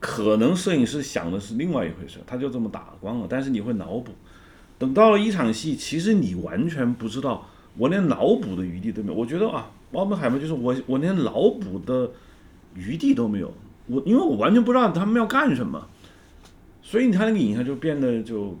[0.00, 4.12] 可能摄影师想的是另外一回事，他就这么打光了，但是你会脑补。
[4.78, 9.14] 等到了一场戏，其实你完全不知道，我连脑补的余地都没有。
[9.14, 12.10] 我觉得啊，奥本海默就是我，我连脑补的
[12.74, 13.52] 余地都没有。
[13.86, 15.86] 我因为我完全不知道他们要干什么，
[16.82, 18.56] 所以他那个影像就变得就，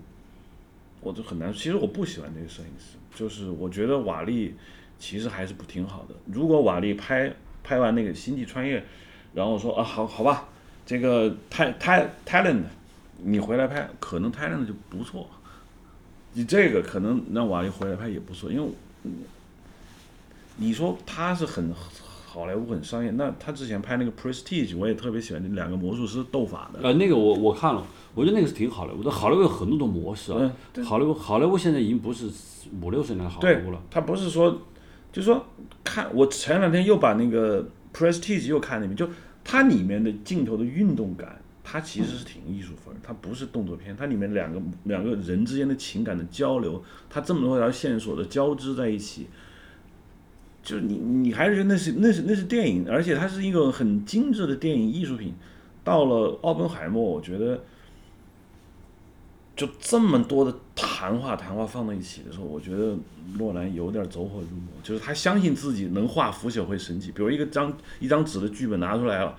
[1.00, 1.50] 我就很难。
[1.52, 4.54] 其实我不喜欢这个摄影师，就是我觉得瓦力
[5.00, 6.14] 其实还是不挺好的。
[6.26, 7.32] 如果瓦力拍
[7.64, 8.78] 拍完那个《星际穿越》，
[9.34, 10.44] 然后说啊好好吧，
[10.86, 12.62] 这个泰泰 talent
[13.22, 15.26] 你回来拍，可能 talent 就不错。
[16.34, 18.68] 你这个可能让瓦力回来拍也不错，因为
[19.02, 19.12] 嗯
[20.56, 21.74] 你说他是很
[22.26, 27.84] 好莱坞很商业，那他之前拍那个 Prestige 我也特别喜欢，那两个魔术师斗法的，呃，那个我我看了，
[28.14, 29.10] 我觉得那个是挺好莱坞的。
[29.10, 32.30] 好莱坞有很多种模式啊，嗯，对好莱坞好莱坞现在已经不是
[32.80, 34.56] 五六十年好莱坞了。，他不是说，
[35.12, 35.44] 就说
[35.82, 39.08] 看我前两天又把那个 Prestige 又看了一遍，就
[39.42, 49.26] 它里面的镜头的运动感，它其实是挺艺术风，它不是动作片，它里面两个两个人之间的情感的交流，它这么多条线索的交织在一起，
[50.62, 55.34] 就你你还是觉得那是那是那是电影，而且它是一个很精致的电影艺术品。
[55.82, 57.62] 到了奥本海默，我觉得。
[59.60, 62.96] 就这么多的谈话谈话放在一起的时候，我觉得
[63.36, 67.12] 诺兰有点走火入魔，就是他相信自己能画腐朽会神奇。
[67.12, 69.36] 比如一个张一张纸的剧本拿出来了，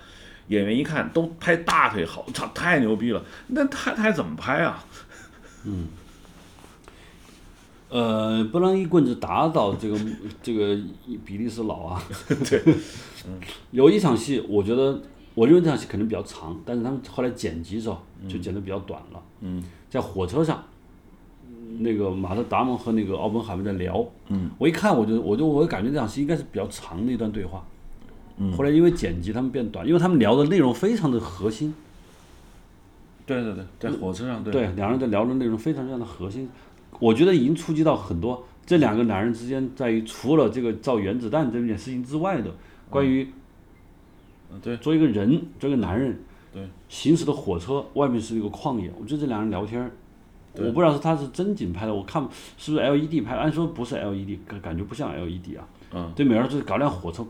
[0.50, 3.26] 演员一看都拍大腿好，操，太牛逼了。
[3.48, 4.86] 那他他还怎么拍啊？
[5.66, 5.88] 嗯
[7.90, 10.00] 呃，不能一棍子打倒这个
[10.44, 10.80] 这个
[11.26, 12.04] 比利时佬啊。
[12.48, 12.62] 对，
[13.26, 13.40] 嗯
[13.72, 15.02] 有一场戏，我觉得
[15.34, 19.22] 我认为这场戏可能比较长，但是他们后来剪辑的时候就剪得比较短了。
[19.42, 20.64] 嗯，在火车上，
[21.80, 24.06] 那个马特·达蒙和那个奥本海默在聊。
[24.28, 27.64] 嗯，我一看我就我就我感觉这场戏应该是比较长的一段对话。
[28.38, 31.74] 嗯，后来因为剪辑他们变短，因为他们聊的内容非常的核心。
[33.26, 36.50] 对对对，在火车上，对对，两人在聊的内容非常非常的核心，
[37.00, 42.52] 我觉得已经触及到很多这两个男人之间在于除了这个造原子弹这件事情之外的，
[42.90, 43.34] 关于嗯
[44.62, 44.78] 对。
[44.78, 46.20] 作为一个人，作为一个男人，
[46.54, 49.92] 对，行驶的火车外面是一个旷野，我觉得这两人聊天儿，
[50.56, 52.22] 我不知道是他是真景拍的，我看
[52.58, 57.26] 是不是 LED 拍，按说不是 LED，感感觉不像 LED 啊，嗯，对美儿就是搞辆火车，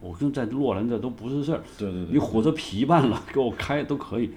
[0.00, 4.30] 我跟在洛兰这都不是事儿，对对对你火车皮办了，给我开都可以。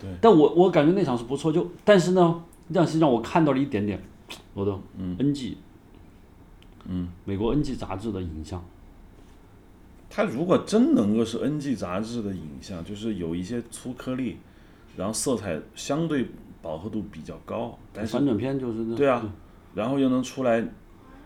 [0.00, 0.08] 对。
[0.20, 4.00] 但我我感觉那场是不错，就但是呢，那场戏让我看到了一点点，
[4.54, 4.72] 我的
[5.18, 5.56] NG，
[6.86, 8.64] 嗯，美国 NG 杂志的影像，
[10.10, 14.36] 他如果真能够是 NG 杂志的影像，就是有一些粗颗粒，
[14.96, 16.26] 然后色彩相对
[16.62, 19.22] 饱和度比较高，但是反转片就是那对啊，
[19.74, 20.66] 然后又能出来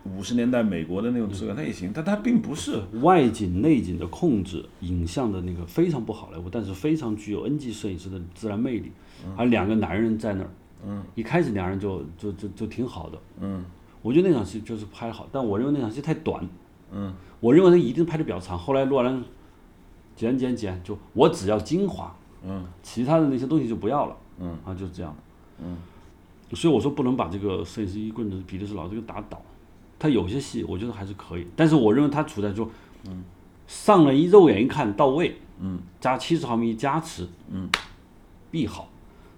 [0.03, 1.91] 五十年代美国的那种质感，那也行。
[1.93, 8.91] 但它并不是，外景内景的控制，影像的那个非常不好莱坞，但是非常具有 NG 摄影师的自然魅力。
[9.37, 10.49] 还有两个男人在那儿，
[10.85, 13.17] 嗯，一开始两人就就就就挺好的。
[13.39, 13.63] 嗯，
[14.01, 16.45] 我觉得那场戏就是拍得好，但我认为那场戏太短。
[16.93, 18.57] 嗯，我认为他一定拍的比较长。
[18.57, 19.23] 后来洛兰
[20.15, 24.15] 剪剪剪，就我只要精华，嗯，其他的那些东西就不要了。
[24.39, 25.65] 嗯，啊，就是这样的。
[25.65, 25.77] 嗯，
[26.53, 29.41] 所以我说不能把这个摄影师一棍子比利时老这个打倒。
[29.97, 32.69] 他有些戏我觉得还是可以，但是我认为他处在就，
[33.07, 33.23] 嗯，
[33.67, 37.69] 上来一肉眼一看到位，嗯，加七十毫米加持，嗯，
[38.51, 38.89] 必好。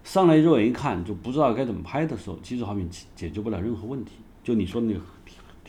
[0.04, 4.14] 上来肉眼一看就不知道该怎么拍的时候，七十毫米解解决不了任何问题。
[4.44, 5.00] 就你说的那个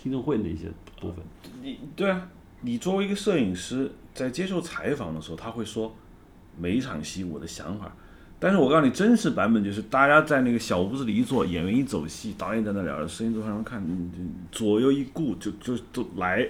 [0.06, 1.24] 听听证会那些部分，
[1.62, 2.28] 你对啊，
[2.60, 5.92] 你作为一个摄影师，在接受采访的时候，他会说
[6.56, 7.92] 每一场戏我的想法。
[8.38, 14.10] 但是我告诉你，真实版本就是大家在那个小屋子里一坐，演员一走戏，导演在那聊着，摄影师在旁边看，你
[14.52, 16.46] 左右一顾就就就来，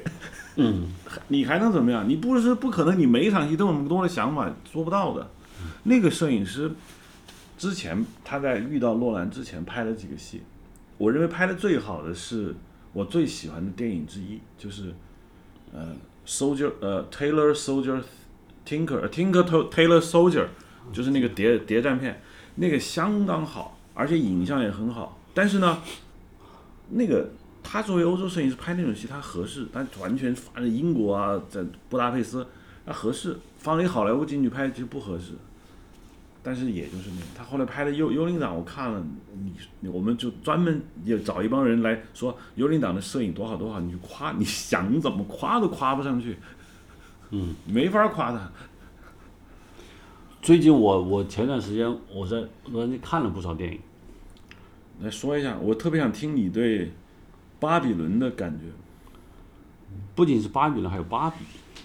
[0.56, 0.88] 嗯，
[1.28, 2.06] 你还能怎么样？
[2.06, 5.30] 你不是不可能，你每一场戏都有那么多的想法，做不到的。
[5.84, 6.70] 那个摄影师
[7.56, 10.42] 之前他在遇到洛兰之前拍了几个戏，
[10.98, 12.52] 我认为拍的最好的是
[12.96, 14.94] 我最喜欢的电影之一，就是
[15.70, 15.94] 呃
[16.26, 18.00] ，Soldier 呃 Taylor Soldier
[18.66, 20.46] Tinker Tinker Taylor Soldier，
[20.94, 22.22] 就是那个谍谍战片，
[22.54, 25.20] 那个相当好，而且影像也很好。
[25.34, 25.82] 但是呢，
[26.88, 27.28] 那个
[27.62, 32.46] 他作为欧洲摄影师拍那种戏，他合适，但完全放在英国啊，在布达佩斯，
[32.86, 35.32] 那合适；放一好莱坞进去拍其实不合适。
[36.46, 39.04] 但是也就是那样，他后来拍的《幽幽灵党》，我看了，
[39.80, 46.36] 你我们就专门也找一帮人来说《幽灵党》的摄影多好多好，你去夸，你想怎么夸都夸不上去，
[47.30, 48.48] 嗯，没法夸他。
[50.40, 53.80] 最近我我前段时间我在洛杉矶看了不少电影，
[55.00, 56.92] 来说一下，我特别想听你对
[57.58, 58.66] 巴比伦的感觉。
[60.14, 61.38] 不仅是巴比伦，还有芭比，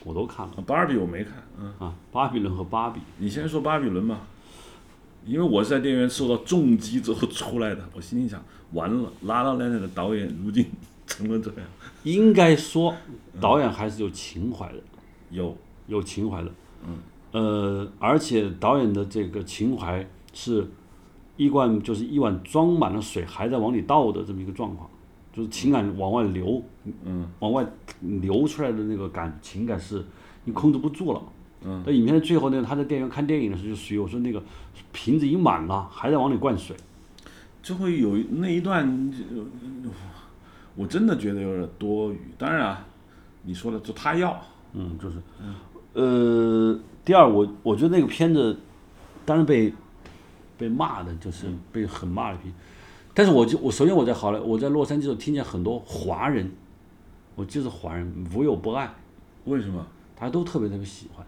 [0.03, 0.53] 我都看了。
[0.55, 1.95] 啊芭比我没看，嗯，啊。
[2.11, 4.21] 巴比伦和芭比，你先说巴比伦吧，
[5.25, 10.65] 因为我是在电影院受到重击之后出来的，我心里想，完了，拉拉链的导演如今
[11.05, 11.59] 成了这样，
[12.03, 12.95] 应该说
[13.39, 14.81] 导演还是有情怀的，
[15.29, 15.55] 有，
[15.87, 16.51] 有情怀的。
[16.85, 16.97] 嗯。
[17.33, 20.67] 呃，而且导演的这个情怀是
[21.37, 24.89] 一罐就是一碗装满了水还在往里倒的这么一个状况，
[25.31, 26.61] 就是情感往外流，
[27.05, 27.65] 嗯，往外
[28.01, 30.03] 流出来的那个感情感是
[30.43, 31.21] 你控制不住了。
[31.23, 31.27] 嗯。
[31.85, 34.41] 在影片的最后呢，他在电影院看电影的时候，就属于我说那个
[34.91, 36.75] 瓶子已经满了，还在往里灌水。
[37.61, 38.83] 就会有那一段，
[39.35, 39.45] 呃
[40.75, 42.19] 我真的觉得有点多余。
[42.35, 42.87] 当然啊，
[43.43, 44.41] 你说的就他要，
[44.73, 45.17] 嗯，就是，
[45.93, 48.57] 呃，第二，我我觉得那个片子，
[49.25, 49.71] 当然被
[50.57, 52.51] 被骂的，就是被很骂的批。
[53.13, 56.49] 但是我就我首先我在好莱我在洛杉矶的时候听见很多华人，
[57.35, 58.91] 我就是华人无有不爱，
[59.45, 59.85] 为什么？
[60.21, 61.25] 大家都特别特别喜欢，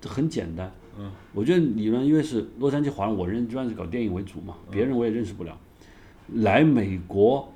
[0.00, 0.72] 这很简单。
[0.96, 5.58] 嗯，我觉得理论因为是洛杉矶华人，我认主要是搞电影为主嘛，别人我也认识不了。
[6.34, 7.52] 来美国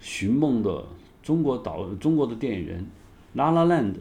[0.00, 0.84] 寻梦的
[1.22, 2.86] 中国导中国的电影人，
[3.32, 3.94] 拉拉 land，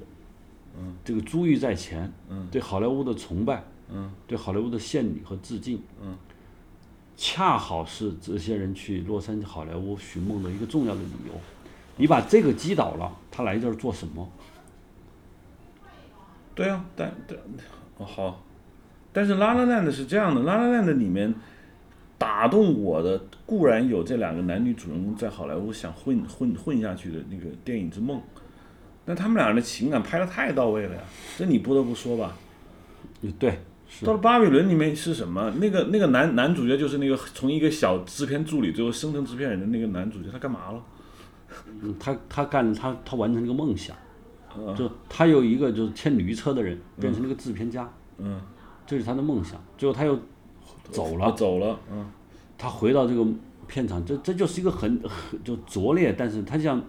[0.77, 6.17] 嗯，这个珠玉在前，嗯，对好莱坞的崇拜，嗯，对好莱坞的献礼和致敬，嗯，
[7.15, 11.33] 恰好是这些人去洛杉矶好莱坞寻梦的一个重要的理由。
[11.95, 14.29] 你把这个击倒了，他来这儿做什么？
[16.55, 17.37] 对啊，但但
[17.97, 18.43] 哦好，
[19.11, 21.33] 但是《拉拉烂》的是这样的，《拉拉烂》的里面
[22.17, 28.21] 打动我的固然有这两个男女主人公在好莱坞想混混混下去的那个电影之梦，
[29.05, 31.01] 但他们俩人的情感拍的太到位了呀，
[31.37, 32.37] 这你不得不说吧。
[33.39, 35.51] 对，是到了《巴比伦》里面是什么？
[35.59, 40.83] 那个那个男男主角就是那个从一个小制片助理最后升成制片人的那个男主角，他干嘛了？
[41.81, 43.99] 嗯他他干他他完成了一个梦想，嗯
[44.75, 48.39] 就他有一个就是牵驴车的人变成了一个制片家，嗯，
[48.85, 49.61] 这是他的梦想。
[49.77, 50.17] 最后他又
[50.91, 52.05] 走了，啊走了，嗯。
[52.57, 53.25] 他回到这个
[53.67, 56.81] 片场，这这就是一个很很 就拙劣，但是他像，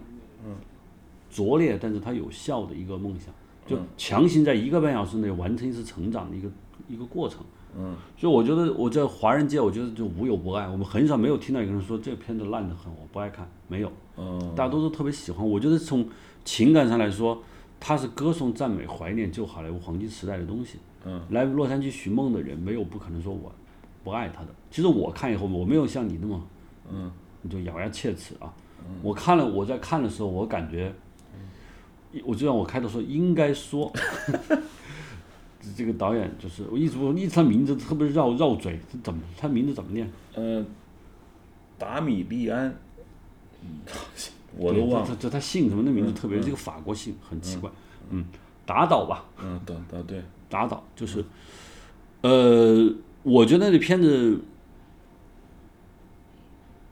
[1.29, 3.33] 拙劣，但是他有效的一个梦想，
[3.65, 6.49] 就强行在一个半小时内完成一次成长的一个
[6.87, 7.41] 一个过程。
[7.77, 14.39] 嗯，所以我觉得我在华人界，我觉得就无有不爱，我们很少没有听到有个人说这个片子烂得很，我不爱看，没有，嗯。
[14.55, 15.45] 大家都是特别喜欢。
[15.45, 16.07] 我觉得从
[16.45, 17.43] 情感上来说，
[17.87, 20.79] 他是歌颂、赞美、怀念旧好莱坞黄金时代的东西。
[21.05, 23.53] 嗯，来洛杉矶寻梦的人，没有不可能说我
[24.03, 24.47] 不爱他的。
[24.71, 26.47] 其实我看以后，我没有像你那么，
[26.91, 27.11] 嗯，
[27.43, 28.51] 你就咬牙切齿啊。
[29.03, 30.91] 我看了，我在看的时候，我感觉，
[32.23, 33.93] 我就像我开头说，应该说，
[35.77, 40.11] 这个导演就是我一直我一直他名字特别绕绕嘴，这怎么他名字怎么念？
[40.33, 40.65] 呃，
[41.77, 42.75] 达米利安，
[43.61, 43.81] 嗯，
[44.57, 45.83] 我都忘了，这这他姓什么？
[45.83, 47.69] 那名字特别，这个法国姓很奇怪。
[48.09, 48.25] 嗯，
[48.65, 51.23] 打倒吧，嗯，对对对，打倒就是，
[52.21, 54.39] 呃，我觉得那片子，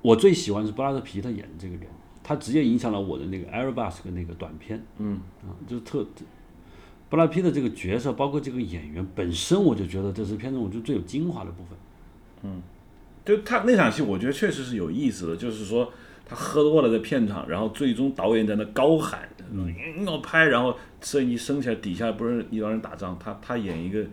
[0.01, 1.85] 我最喜欢是布拉德皮特演的这个人，
[2.23, 4.83] 他直接影响了我的那个 Airbus 的那个短片。
[4.97, 6.05] 嗯啊，就是特
[7.09, 11.77] 布拉皮的这个角色，包括这个演员本身，我就觉得这是片中我觉得最有精华的部分。
[12.43, 12.61] 嗯
[13.23, 15.89] 就他那场戏，我觉得确实是有意思的，就是说
[16.25, 19.73] 他喝多了在片场，然后最终导演在那高喊，嗯，
[20.05, 24.03] 要拍，然后摄影机升起来，底下不是一帮人打仗，他他演一个，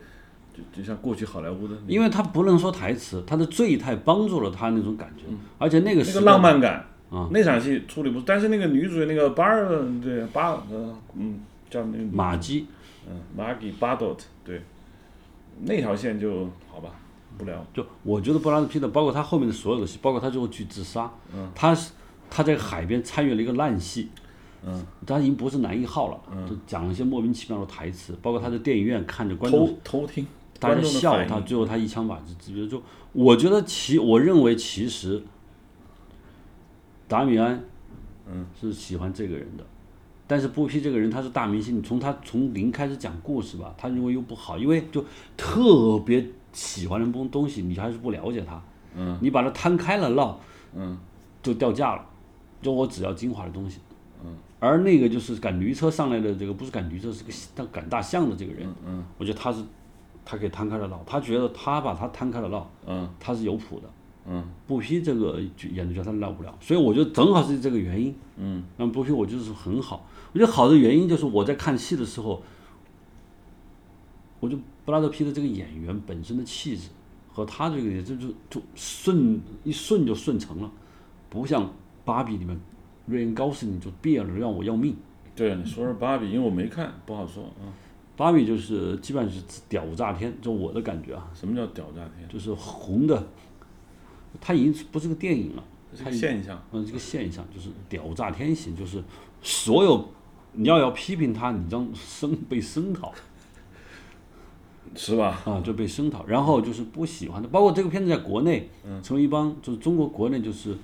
[0.53, 5.25] 就就像过去好莱坞的因为他不能说台词，他的醉态帮助了他那种感觉，
[5.59, 12.67] 而且那个是那个浪漫感啊，那场戏处理不，但是那个女主角那个巴尔，对巴，呃嗯，叫那个女马基，
[13.09, 14.63] 嗯，Maggie Bardot，对，
[15.63, 16.91] 那条线就好吧，
[17.39, 17.65] 不聊。
[17.73, 21.11] 就我觉得布拉德皮特，包括他后面的所有的戏，包括他最后去自杀，
[21.55, 21.93] 他是
[22.31, 24.09] 他在海边参与了一个烂戏，
[24.65, 30.27] 嗯，他已经不是男一号了，就讲了一些莫名其妙的台词，包括他在电影院看着观众偷偷听，
[30.59, 32.81] 大家笑他，最后他一枪把这直接就，
[33.13, 35.23] 我觉得其我认为其实
[37.09, 37.65] 达米安，
[38.31, 39.65] 嗯，是喜欢这个人的，
[40.27, 45.05] 但是布皮这个人他是大明星，你从他从零开始讲故事吧，他认为又不好，因为就
[45.37, 48.63] 特别喜欢的东东西，你还是不了解他，
[48.95, 50.39] 嗯，你把它摊开了唠，
[50.75, 50.97] 嗯，
[51.43, 52.07] 就掉价了，
[52.63, 53.79] 就我只要精华的东西，
[54.25, 59.63] 嗯，而那个就是赶驴车上来的这个不是赶驴车，是个他赶大象的这个人，嗯，我觉得他是
[60.25, 63.09] 他可以摊开了唠，他觉得他把他摊开了唠，嗯。
[63.19, 63.91] 他是有谱的。
[64.27, 64.45] 嗯。
[64.67, 65.41] 布皮这个
[65.73, 68.15] 演的角色他唠不了，所以我觉得正好是这个原因。
[68.37, 72.43] 嗯，那么布皮我觉得是很好，我觉得好的原因就是我在看戏的时候，
[74.39, 76.89] 我就布拉德皮特这个演员本身的气质
[77.33, 80.71] 和他这个也就就就顺一顺就顺成了，
[81.29, 81.71] 不像
[82.11, 82.59] 芭比里面
[83.07, 84.97] 瑞恩高斯林就变了让我要命。
[85.37, 87.71] 对，你说说芭比，因为我没看，不好说啊。
[88.17, 92.29] 芭比就是基本上是屌炸天，就我的感觉啊，什么叫屌炸天？
[92.29, 93.29] 就是红的，
[94.41, 95.63] 它已经不是个电影了。
[95.97, 96.61] 它是个现象。
[96.73, 99.01] 嗯，这个现象就是屌炸天型，就是
[99.41, 100.09] 所有
[100.55, 103.13] 你要要批评他，你将声被声讨
[104.97, 105.41] 是吧？
[105.45, 110.77] 啊，就被声讨，然后就是不喜欢的，包括这个片子在国内，嗯成为一帮就是中国国内就是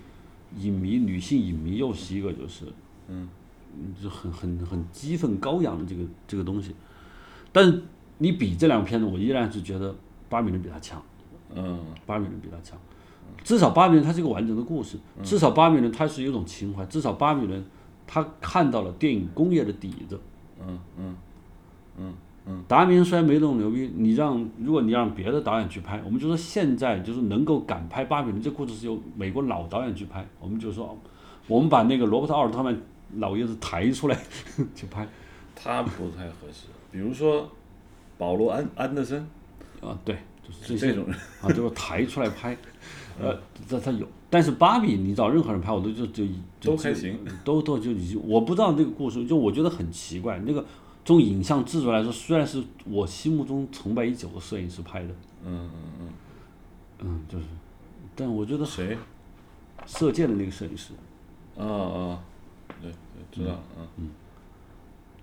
[0.58, 2.64] 影迷女性影迷又是一个就是
[3.08, 3.28] 嗯，
[4.02, 6.74] 就很很很激愤高扬的这个这个东西，
[7.52, 7.82] 但是
[8.18, 9.94] 你比这两个片子，我依然是觉得
[10.28, 11.02] 巴比伦比他强。
[11.54, 12.76] 嗯巴比伦比他强，
[13.44, 17.64] 至少巴比伦它是一个完整的故事，至少巴比伦它是有一种情怀，至少巴比伦
[18.06, 20.20] 他看到了电影工业的底子。
[20.66, 20.78] 嗯
[21.98, 22.14] 嗯
[22.68, 30.96] 达明虽然没那么牛逼，你让如果你让别的导演去拍，我们就说现在就是能够敢拍巴比伦这故事是由美国老导演去拍，我们就说
[31.48, 32.80] 我们把那个罗伯特奥尔特曼
[33.16, 34.16] 老爷子抬出来
[34.76, 35.06] 去拍
[35.54, 36.68] 他不太合适。
[36.92, 37.50] 比如说
[38.16, 39.18] 保罗安安德森，
[39.80, 42.56] 啊，对，就是这些这种人，啊，就是抬出来拍，
[43.20, 43.36] 呃，
[43.68, 46.24] 这他有，但是芭比你找任何人拍，我都就就
[46.60, 50.40] 就都还行，都都就已经，我不知道这个故事，就我觉得很奇怪。
[50.46, 50.64] 那个
[51.06, 55.08] 从影像制作来说，虽然是我心目中崇拜已久的摄影师拍的，
[55.44, 56.08] 嗯嗯嗯，
[56.98, 57.44] 嗯就是，
[58.16, 58.98] 但我觉得嗯，谁？
[59.86, 60.92] 射箭的那个摄影师，
[61.56, 62.18] 啊啊，
[62.82, 62.90] 对
[63.30, 63.56] 对，知道，
[63.96, 64.10] 嗯。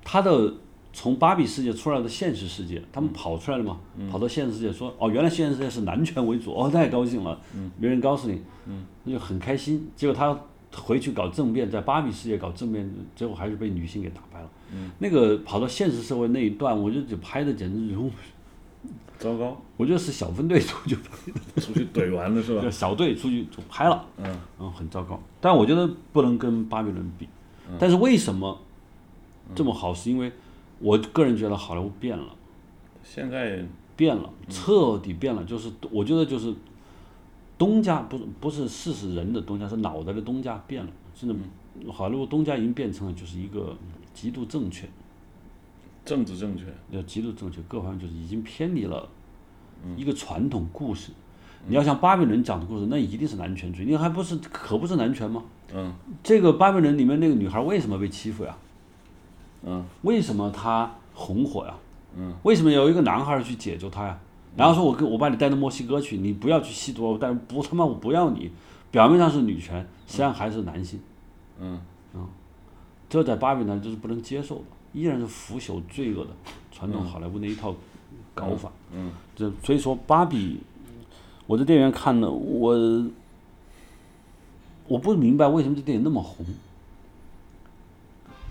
[0.06, 0.54] 他的
[0.94, 3.78] 从芭比世界出来的现实世界，他们跑出来了嘛，
[4.10, 7.70] 跑到现实世界说，哦，原来现实世界是男权为主，哦，太高兴了，嗯。
[7.78, 8.86] 没人告诉你，嗯。
[9.04, 9.92] 那就很开心。
[9.98, 10.40] 结果他
[10.76, 14.50] 回去搞政变，在芭比世界搞政变，结果还是被女性给打败了。
[15.00, 17.96] 那个跑到现实社会那一段，我就就拍的简直是，
[19.20, 22.72] 糟糕，我觉得是小分队出去拍的，出去怼完了是吧就？
[22.72, 25.20] 小队出去就拍了，嗯嗯，很糟糕。
[25.40, 27.28] 但我觉得不能跟巴比伦比。
[27.80, 28.60] 但是为什么
[29.56, 29.94] 这么好？
[29.94, 30.32] 是因为
[30.80, 32.26] 我个人觉得好莱坞变了，
[33.04, 33.64] 现在
[33.96, 35.44] 变了，彻底变了。
[35.46, 36.54] 就是我觉得就是
[37.64, 40.92] 东家不是不是事实人的东家，是脑袋的东家变了。
[41.16, 41.34] 现在
[41.90, 43.74] 好莱坞东家已经变成了就是一个
[44.14, 44.86] 极度正确，
[46.04, 49.08] 政治正确，要极度正确，各方面就是已经偏离了
[49.96, 51.14] 一个传统故事。
[51.66, 55.42] 你要像巴比伦讲的故事，那一定是男权主义，你还不是可不是男权吗？
[55.74, 58.58] 嗯这个巴比伦里面那个女孩为什么被欺负呀？
[59.64, 61.74] 嗯为什么她红火呀？
[62.18, 64.20] 嗯，为什么有一个男孩去解救她呀？
[64.56, 68.52] 然后说我跟我把你带到墨西哥去，你不要去吸毒，但不他妈我不要你。
[68.92, 71.00] 表面上是女权，实际上还是男性。
[71.60, 71.82] 嗯
[73.10, 76.32] 这在芭比伦就是不能接受的，依然是腐朽罪恶的
[76.72, 77.76] 传统好莱坞那一套
[78.36, 78.72] 搞法。
[78.92, 80.60] 嗯这所以说芭比，
[81.48, 83.06] 我在电影院看的，我
[84.88, 86.46] 我不明白为什么这电影那么红。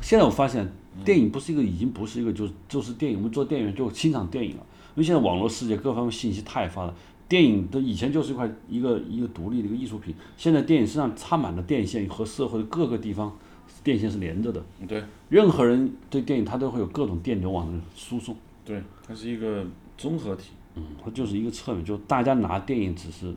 [0.01, 0.69] 现在我发现，
[1.05, 3.19] 电影不是一个，已经不是一个，就是就是电影。
[3.19, 6.95] 我们做电影就欣赏电影了，因为现在网络世界各方面信息太发达，
[7.29, 13.37] 电影的以前就是一块一个一个独立的一个艺术品，现在电影身上插满了电线和社会的各个地方
[13.83, 18.37] 电线是连着的，对任何人对电影他都会有各种电流往那输送。
[18.65, 19.67] 对，它是一个
[19.97, 20.51] 综合体。
[20.75, 23.35] 嗯，它就是一个侧面，就大家拿电影只是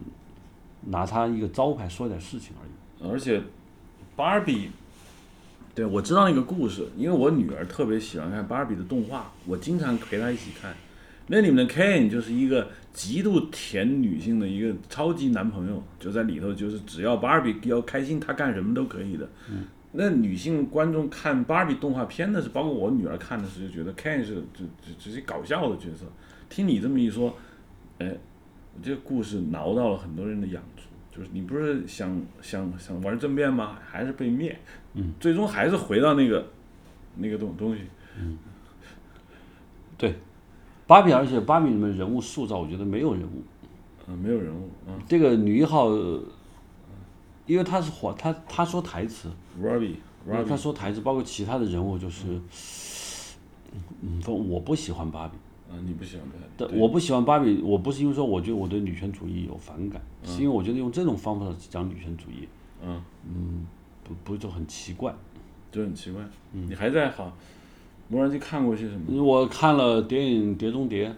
[0.85, 3.11] 拿它一个招牌说点事情而已。
[3.11, 3.43] 而且，
[4.15, 4.69] 芭比，
[5.73, 10.73] 对我知道那个故事，因为我女儿特别喜欢看芭比的动画，我经常陪她一起看。
[11.27, 19.27] 那里面的 Ken 就是一个极度甜女性的一个超级男朋友，就在里头，就是只要 Barbie 要开心，他干什么都可以的。
[19.91, 26.05] 那女性观众看 Barbie 动画片的是，包括我女儿看的时候，就觉得 Ken 是只只只是搞笑的角色。
[26.49, 27.35] 听你这么一说，
[27.99, 28.15] 哎，
[28.83, 30.83] 这个故事挠到了很多人的痒处，
[31.15, 33.79] 就是你不是想想想玩政变吗？
[33.83, 34.55] 还是被灭？
[34.93, 36.45] 嗯，最终还是回到那个
[37.17, 37.81] 那个东东西。
[38.19, 38.37] 嗯
[39.97, 40.13] 对，
[40.87, 43.41] 芭比，而且芭比里面人物塑造，我觉得没有人物。
[44.07, 44.69] 嗯，没有人物。
[44.87, 46.21] 嗯这个女一号，呃
[47.47, 49.29] 因为她是火，她她说台词
[49.61, 49.95] ，，Robbie
[50.47, 52.39] 她说台词，包括其他的人物，就是，
[54.01, 55.37] 嗯，说我不喜欢芭比。
[55.71, 56.43] 嗯，你不喜欢芭比？
[56.57, 62.47] 但我不喜欢芭比，我不是因为说我觉得我对女权主义有反感，是因为我觉得用这种方法讲女权主义，
[62.83, 63.01] 嗯，
[64.03, 65.13] 不不就很奇怪。
[65.71, 66.21] 就很奇怪。
[66.53, 67.35] 嗯你还在好
[68.07, 69.23] 莫兰基看过些什么？
[69.23, 71.11] 我看了电影《碟中谍》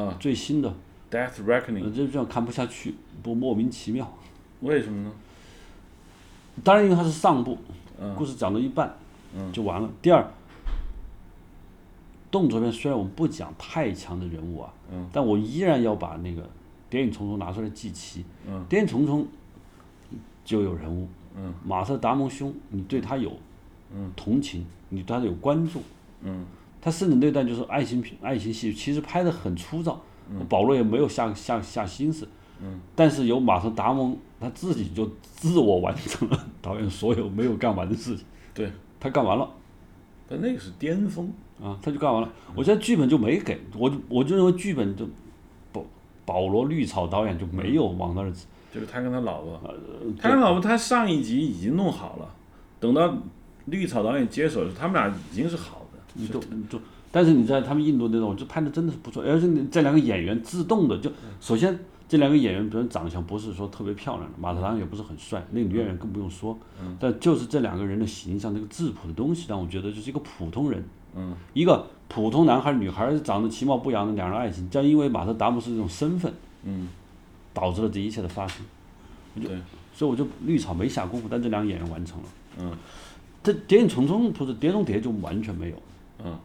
[0.00, 0.16] 啊。
[0.18, 0.68] 最新的
[1.10, 4.12] ，，Death 呃 Reckoning，这这样看不下去，不莫名其妙。
[4.62, 5.12] 为什么呢？
[6.64, 7.56] 当然，因为它是上部，
[8.00, 8.14] 嗯。
[8.16, 8.96] 故事讲到一半
[9.52, 9.88] 就完了。
[10.02, 10.26] 第二，
[12.30, 15.08] 动作片虽然我们不讲太强的人物啊，嗯。
[15.12, 16.42] 但我依然要把那个
[16.90, 18.24] 《谍影重重》拿出来记齐。
[18.48, 19.22] 嗯谍影重重》
[20.44, 21.06] 就有人物，
[21.36, 21.54] 嗯。
[21.64, 23.32] 马特·达蒙兄，你对他有
[24.16, 25.82] 同情，你对他有关注。
[26.22, 26.44] 嗯。
[26.80, 30.44] 他甚至那段就是爱情片、爱情戏，其实拍的很粗糙，嗯。
[30.48, 32.28] 保罗也没有下下下心思。
[32.62, 32.80] 嗯。
[32.94, 38.24] 但是由马特·达蒙他自己就自我完成了导演所有没有干完的事情，
[38.54, 38.70] 对，
[39.00, 39.48] 他干完了。
[40.28, 41.32] 但那个是巅峰。
[41.58, 42.30] 啊，他就干完了。
[42.54, 45.08] 我觉得剧本就没给我，我就认为剧本就
[45.72, 45.82] 保
[46.26, 48.30] 保罗绿草导演就没有往那儿
[48.70, 49.74] 就是他跟他老婆，呃
[50.20, 52.28] 他跟老婆，他上一集已经弄好了，
[52.78, 53.16] 等到
[53.66, 55.98] 绿草导演接手的时候，他们俩已经是好的。
[56.14, 56.80] 你就你就，
[57.12, 61.10] 但是你在他们印度那种，就拍的真的是不错，而且这两个演员自动的就，
[61.40, 66.58] 首先这两个演员本身长相不是说特别漂亮的，马特达蒙也不是很帅，那个女演员更不用说，
[66.98, 70.82] 但就是这两个人的形象，这个质朴的东西让我觉得就是一个普通人，
[71.14, 71.34] 嗯。
[71.52, 76.32] 一个普通男孩女孩长得其貌不扬的两人爱情，将因为马特达蒙是这种身份，
[76.64, 76.88] 嗯，
[77.52, 78.64] 导致了这一切的发生，
[79.34, 79.50] 对，
[79.92, 82.72] 所以我就绿草没下功夫，但这两个演员完成了，嗯
[83.46, 85.76] 这谍影重重不是谍中谍就完全没有。
[86.24, 86.36] 嗯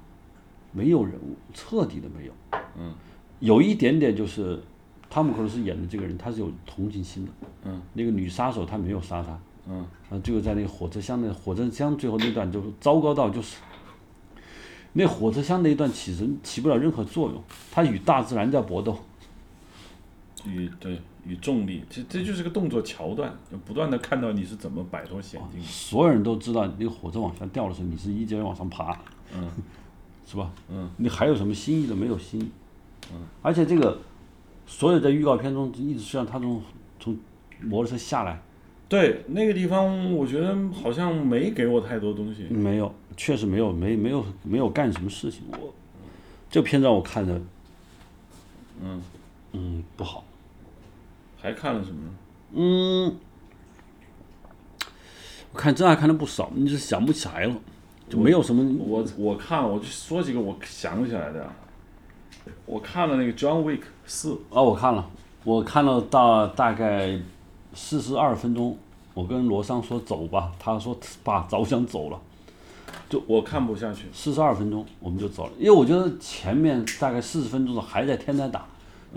[0.72, 2.34] 没有人物，彻底的没有。
[2.78, 2.94] 嗯，
[3.40, 4.62] 有一点点就是，
[5.10, 7.32] 汤姆克鲁斯演的这个人，他是有同情心的。
[7.64, 13.58] 嗯，那个女杀手他没有杀他，嗯啊，最后在那个火车厢那火车厢最后那段就糟糕到就是，
[14.94, 18.98] 那火车厢那一段起身起不了任何作用，他与大自然在搏斗。
[20.46, 25.62] 与对与重力，这这就是个动作桥段，就不断的看到你是怎么摆脱险境。
[25.62, 28.98] 所有人都知道那个火车往下掉的时候，你是一节往上爬，
[29.36, 29.50] 嗯，
[30.26, 30.52] 是吧？
[30.70, 31.96] 嗯，你还有什么新意的？
[31.96, 32.50] 没有新意。
[33.14, 34.00] 嗯，而且这个
[34.66, 36.62] 所有在预告片中一直是让他从
[37.00, 37.18] 从
[37.62, 38.42] 摩托车下来，
[38.90, 42.44] 对那个地方，我觉得好像没给我太多东西。
[42.44, 45.44] 没有，确实没有，没没有没有干什么事情。
[45.52, 45.74] 我
[46.50, 47.40] 这片让我看着，
[48.82, 49.02] 嗯，
[49.52, 50.24] 嗯，不好。
[51.42, 52.10] 还看了什么呢？
[52.54, 53.18] 嗯，
[55.52, 57.56] 我看真还看的不少，你是想不起来了，
[58.10, 58.76] 就没有什么。
[58.80, 61.54] 我我看了，我就说几个我想起来的啊。
[62.66, 65.10] 我看了那个《John Wick 四》，啊，我看了，
[65.44, 67.20] 我看了到大概
[67.74, 68.78] 四十二分钟，
[69.14, 72.20] 我跟罗桑说走吧，他说爸早想走了，
[73.10, 74.06] 就我看不下去。
[74.12, 78.66] 四十二分钟我们就走了，因为我觉得前面大概四十分钟的还在天台打，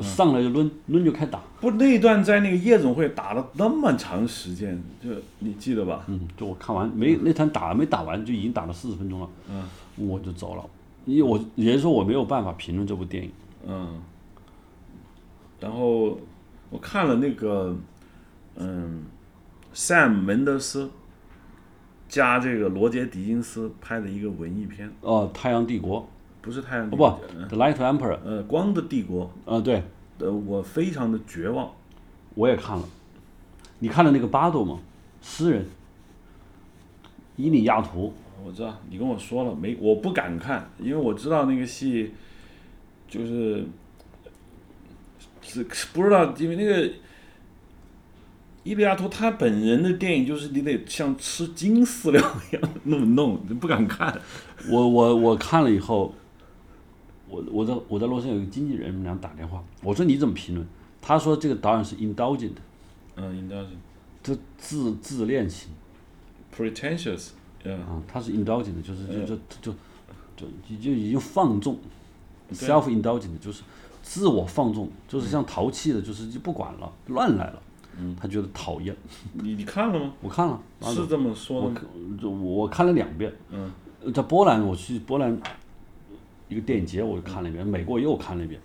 [0.02, 6.04] 上来就抡抡就开打，不，那一段在那个夜总会打了那么长时间，就你记得吧？
[6.08, 9.62] 嗯，就我看完没那场打没打完就已经打了四十分钟了，嗯
[9.96, 10.64] 我就走了，
[11.04, 13.30] 因为我也就是说我没有办法评论这部电影，
[13.66, 14.00] 嗯。
[15.60, 16.18] 然后
[16.68, 17.74] 我看了那个，
[18.56, 19.04] 嗯
[19.72, 20.90] ，Sam 门德斯
[22.06, 26.06] 加这个罗杰狄金斯拍的一个文艺片，哦，太阳帝国，
[26.44, 29.82] 不是太阳帝哦不，，The Light Emperor，呃，光的帝国，呃，对，
[30.18, 31.72] 呃，我非常的绝望。
[32.34, 32.84] 我也看了，
[33.78, 34.78] 你看了那个巴豆吗？
[35.22, 35.66] 诗人，
[37.36, 38.12] 伊利亚图，
[38.44, 42.12] 我知道你跟我说了没，我不敢看，因为我知道那个戏
[43.08, 43.64] 就是
[45.40, 45.64] 是
[45.94, 46.90] 不知道，因为那个
[48.64, 52.20] 伊利亚图他本人的电影就是你得像吃金饲料
[52.50, 54.20] 一样那么弄，你不敢看。
[54.68, 56.14] 我我我看了以后，
[57.34, 60.66] 我我在我在洛杉矶有一个经纪人，我们俩打电话，我说你怎么评论？
[61.02, 62.52] 他说这个导演是 indulgent，
[63.16, 63.76] 嗯，，indulgent，
[64.22, 65.70] 这自自恋型。
[66.56, 67.30] Pretentious，
[67.64, 69.72] 嗯，啊，他是 indulgent，就是就就就
[70.36, 71.76] 就就就已经放纵
[72.52, 73.62] ，self indulgent 就是
[74.02, 77.62] 自我放纵，就是像淘气的，就是就不管了，乱来了，
[77.98, 78.14] 嗯。
[78.20, 78.96] 他觉得讨厌。
[79.34, 80.12] 你你看了吗？
[80.22, 81.80] 我看了，是这么说我的
[82.30, 82.40] 吗？
[82.40, 83.70] 我看了两遍，嗯。
[84.04, 85.34] 呃在波兰，我去波兰
[86.48, 88.60] 一个电影节，我看了一遍，美国又看了一遍。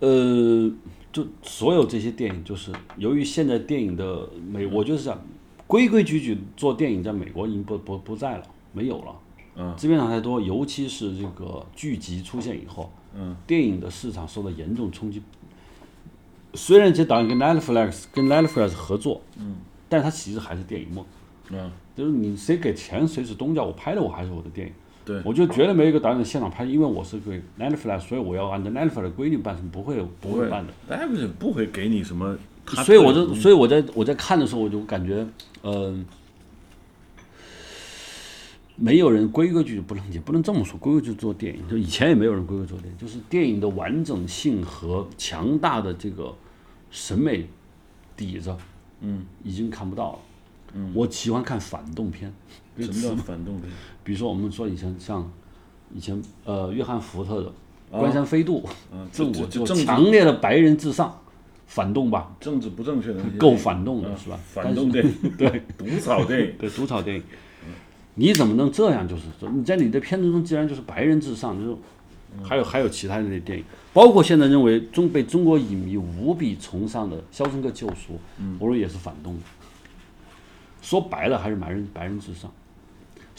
[0.00, 0.70] 呃，
[1.12, 5.20] 就所有这些电影，就是由于现在电影的美，我就是想，
[5.66, 9.14] 规规矩矩做电影，在美国已经不不不在了，没有了。
[9.60, 15.20] 嗯资源量太多，尤其是这个剧集出现以后，嗯电影的市场受到严重冲击。
[16.54, 19.56] 虽然这导演跟 Netflix 跟 Netflix 合作，嗯
[19.88, 21.04] 但他其实还是电影梦。
[21.50, 24.72] 嗯，就是你谁给钱谁是东家，我拍的我还是我的电影。
[25.08, 30.72] 对，我就绝对没有一个导演现场拍，因为我是给 Netflix，所以我要按照 Netflix 的规定办，是不会不会办的。
[30.86, 32.36] 大家不会给你什么
[32.84, 35.26] 所以我就所以我在我在看的时候，我就感觉，
[35.62, 36.04] 嗯、
[38.76, 46.34] 没有人规规矩矩不能也不能这么说，规规矩矩做电影，就以前也没有人规规矩矩做电影，就是电影的完整性和强大的这个
[46.90, 47.48] 审美
[48.14, 48.54] 底子，
[49.00, 50.18] 嗯，已经看不到了。
[50.74, 52.30] 嗯，我喜欢看反动片，
[52.84, 53.70] 什么叫反动片？
[54.04, 55.30] 比如说我们说以前像
[55.94, 57.48] 以前呃约翰福特的
[57.90, 58.60] 啊《关山飞渡》
[58.92, 61.20] 嗯，这我就强烈的白人至上，
[61.66, 64.38] 反动吧，政治不正确的 够反动的嗯是吧？
[64.46, 67.22] 反动电影， 对毒草电影，对，毒草电影，
[68.14, 69.06] 你怎么能这样？
[69.06, 71.76] 就是说你在你的片子中，既然就是白人至上，就是
[72.42, 78.14] 还有还有其他的那些电影，包括现在认为中被中国影迷无比崇尚的《肖申克救赎》，
[78.58, 79.40] 我说也是反动的。
[80.82, 82.50] 说白了还是白人白人至上。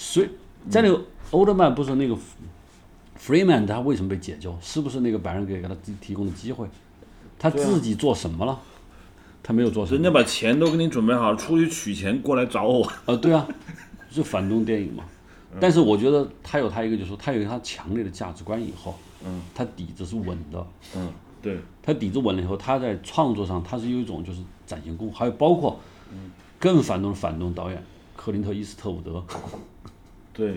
[0.02, 0.30] 所以
[0.70, 2.16] 在那个欧德曼不是那个
[3.20, 4.58] Freeman 他为什么被解救？
[4.62, 6.66] 是不是那个白人给给他提提供的机会？
[7.38, 8.58] 他自己做什么了？
[9.44, 10.04] 他没有做什么人。
[10.04, 12.90] 家把钱都给你准备好，出去取钱过来找我。
[13.06, 13.46] 啊，对啊，
[14.10, 15.04] 是反动电影嘛。
[15.60, 25.78] 但是我觉得他有他一个，就是说他有他强烈的价值观以后，嗯，他底子是稳的，嗯，对，他底子稳了以后，他在创作上他是有一种就是展现功，还有包括
[26.58, 27.84] 更反动的反动导演
[28.16, 29.24] 克林特·伊斯特伍德
[30.40, 30.56] 对，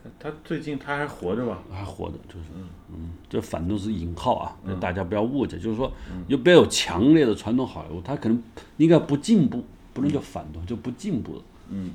[0.00, 1.58] 他他最近他还活着吧？
[1.68, 2.46] 还活着，就是
[2.92, 5.92] 嗯，这反动是引号啊，嗯大家不要误解，就是说
[6.28, 8.40] 又不要有强烈的传统好莱坞，他可能
[8.76, 11.42] 应该不进步，不能叫反动，就不进步了。
[11.70, 11.90] 嗯，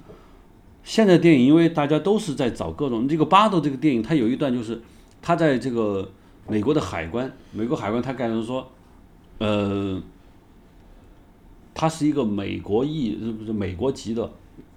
[0.84, 4.82] 现在电影，因为大家都是在找各种这个巴豆这个电影，它有一段就是
[5.22, 6.12] 他在这个
[6.50, 8.70] 美国的海关，美国海关他感觉说，
[9.38, 10.04] 呃，
[11.74, 14.30] 他是一个美国裔，是不是美国籍的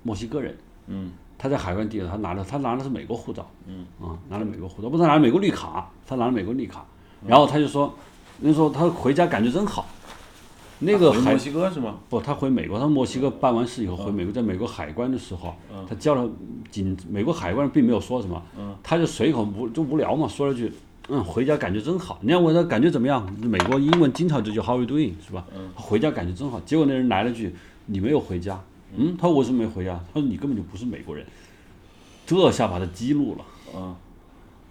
[0.04, 0.56] 墨西哥人？
[0.86, 6.84] 嗯，他在海关地，他拿的他拿的是美国护照，嗯，啊，拿了美国护照，不是拿了美国绿卡，他拿了美国绿卡，
[7.26, 7.92] 然后他就说，
[8.40, 9.86] 人家说他回家感觉真好，
[10.78, 11.96] 那个墨西哥是吗？
[12.08, 15.54] 不，他回美国，他墨西哥办完事以后回美国，在美国海关的时候，
[15.88, 16.28] 他叫了
[16.70, 18.42] 警，美国海关并没有说什么，
[18.82, 20.72] 他就随口无就无聊嘛，说了句，
[21.08, 22.18] 嗯，回家感觉真好。
[22.22, 25.44] 人家问他感觉怎么样，美国英文经常就叫 How are you doing 是吧？
[25.76, 26.58] 他回家感觉真好。
[26.60, 27.54] 结果那人来了句，
[27.86, 28.60] 你没有回家，
[28.96, 30.00] 嗯，他说我为什么没回家？
[30.12, 31.24] 他说你根本就不是美国人，
[32.26, 33.44] 这下把他激怒了。
[33.74, 33.94] 嗯，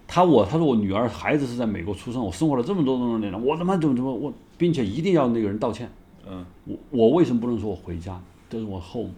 [0.07, 5.89] 他我他说我女儿孩子是在美国出生，我生活了这么多多年了，我他妈怎么怎么我，并且一定要那个人道歉。
[6.28, 8.19] 嗯，我我为什么不能说我回家？
[8.49, 9.11] 这是我 home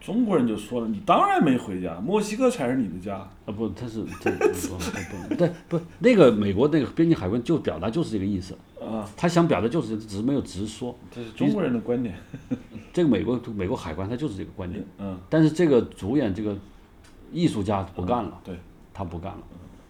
[0.00, 3.16] 中国人就说了，你当然没回家，墨西哥才是你的家。
[3.16, 10.94] 啊不，他是这不不不对不那个美国那个边境海关就表达就是这个意思，啊，他想表达就是只是没有直说。
[11.10, 12.14] 这是中国人的观点。
[12.92, 16.56] 这个美国美国海关他就是这个观点，嗯，但是这个主演这个
[17.32, 18.58] 艺术家不干了，对，
[18.94, 19.42] 他不干了。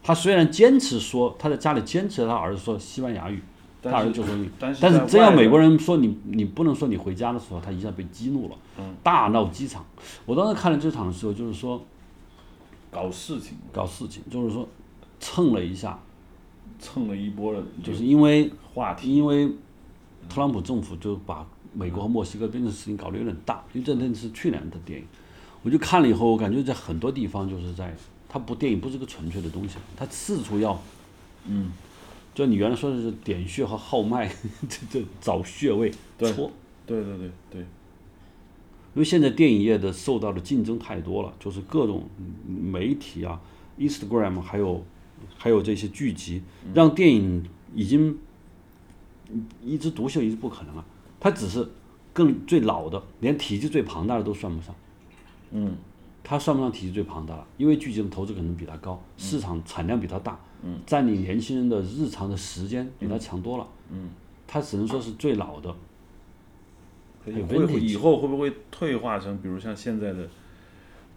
[0.02, 3.42] 他虽然坚持说他在家里坚持他儿子说西班牙语，
[3.83, 8.57] 他但是儿子就说你，但是真要美国人说你你不能说你回家的时候，他一下被激怒了，
[9.03, 9.85] 大闹机场。
[10.26, 11.81] 我当时看了这场的时候，就是说
[12.91, 14.68] 搞事情，搞事情，就是说
[15.20, 15.99] 蹭了一下，
[16.79, 19.14] 蹭了一波的，就是因为话题。
[19.14, 19.49] 因为
[20.29, 25.07] 特朗普政府就把美国和墨西哥边境事情搞得有点大，因为这那是去年的电影，
[25.62, 27.95] 我就看了以后，我感觉在很多地方就是在，
[28.29, 30.81] 它不电影不是个纯粹的东西，它四处要，
[31.47, 31.70] 嗯，
[32.39, 34.32] 就你原来说的是点穴和号脉，
[34.68, 36.32] 这这找穴位对
[36.86, 37.66] 对对对，因
[38.95, 42.09] 为现在电影业的受到的竞争太多了，就是各种
[42.47, 43.41] 媒体啊、
[43.76, 44.84] Instagram 还有
[45.36, 46.41] 还有这些剧集，
[46.72, 48.16] 让电影已经
[49.61, 50.84] 一枝独秀，已经不可能了。
[51.18, 51.68] 它只是
[52.12, 54.72] 更最老的，连体积最庞大的都算不上。
[55.51, 55.76] 嗯，
[56.22, 63.66] 它算不上体积最庞大了，因为剧集的投资可能比它高，市场产量比它大，嗯，占领年轻人的日常的时间比它强多了。
[63.90, 64.11] 嗯，
[64.46, 65.74] 它只能说是最老的。
[67.26, 70.26] 有会 vintage 以后会不会退化成，比如像现在的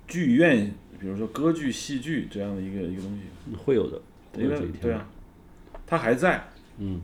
[0.08, 3.56] 剧院，比如说歌剧、戏剧这样的一个一个东西？
[3.56, 4.02] 会有的，
[4.34, 4.82] 会因为有这一天。
[4.82, 5.08] 对啊，
[5.88, 6.46] 它还在，
[6.80, 7.00] 嗯，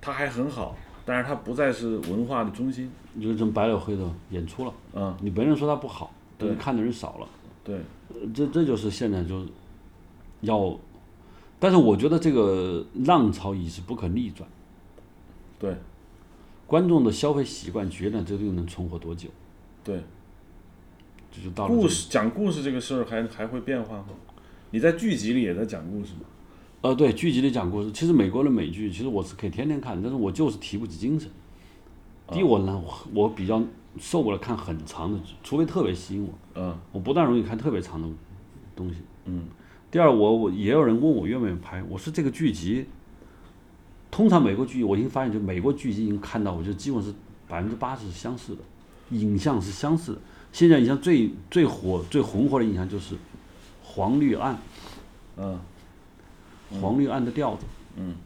[0.00, 2.90] 它还很好，但是它不再是文化的中心。
[3.16, 7.28] 有一种百老汇的演出了，嗯，你没人说它不好，但是对看的人少了。
[7.62, 7.76] 对，
[8.08, 9.48] 呃这这就是现在就是
[10.40, 10.76] 要，
[11.58, 14.48] 但是我觉得这个浪潮已是不可逆转，
[15.58, 15.74] 对，
[16.66, 19.28] 观众的消费习惯决定了这个东西能存活多久，
[19.82, 20.02] 对。
[21.36, 24.06] 这就到了这个故事讲故事这个事儿还还会变化吗？
[24.70, 26.20] 你在剧集里也在讲故事吗？
[26.82, 31.28] 呃，对，剧集里讲故事，其实美国的美剧，其实我是可以天天看，但是我就是提不起精神。
[32.28, 33.60] 第一，我呢，我我比较
[33.98, 38.08] 受不了看很长的剧，除非特别吸引我，嗯我不大容易看特别长的
[38.76, 39.00] 东西。
[39.24, 39.48] 嗯
[39.94, 42.84] 第二，我我也有人问我愿不愿意拍，我说这个剧集，
[44.10, 47.14] 通常美国剧集我已经发现，就美国剧集已经看到，我觉得基本是
[47.46, 48.62] 百分之八十是相似的，
[49.10, 50.18] 影像是相似的。
[50.50, 53.14] 现在影像最最火、最红火的影像就是
[53.84, 54.58] 黄绿暗，
[55.36, 55.60] 嗯
[56.80, 57.64] 黄绿暗的调子，
[57.94, 58.16] 嗯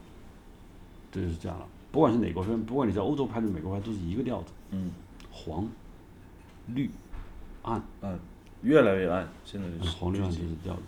[1.13, 1.67] 这就是这样了。
[1.93, 4.91] 不管是哪国片，不管你在欧洲拍的、美国拍，都是一个调子，嗯
[5.31, 5.69] 黄、
[6.69, 6.91] 绿、
[7.61, 7.83] 暗。
[8.01, 8.19] 嗯，
[8.63, 10.81] 越来越暗，现在就是黄绿暗就是调子。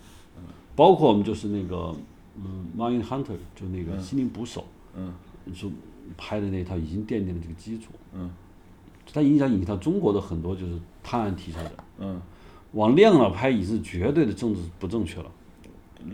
[0.75, 1.95] 包括我们就是那个，
[2.37, 4.61] 嗯，《Mind Hunter》就那个《心灵捕手》，
[4.97, 5.13] 嗯。
[5.55, 5.71] 说
[6.17, 7.91] 拍的那套已经奠定了这个基础。
[8.15, 8.31] 嗯。
[9.13, 12.21] 它影响影响中国的很多就是探案题材的，嗯，
[12.73, 15.29] 往亮了拍已是绝对的政治不正确了，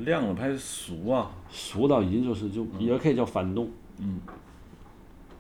[0.07, 3.69] 亮了拍俗啊，俗到已经就是就也可以叫反动。
[3.99, 4.19] 嗯，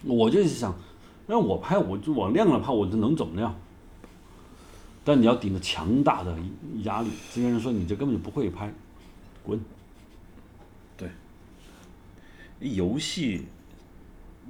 [0.04, 0.74] 我就是想
[1.26, 3.54] 让我拍，我就往亮了拍，我就能怎么样？
[5.02, 6.36] 但你要顶着强大的
[6.82, 8.70] 压力，这些人说你这根本就不会拍，
[9.46, 9.60] 滚！
[10.96, 11.08] 对
[12.58, 13.46] 游戏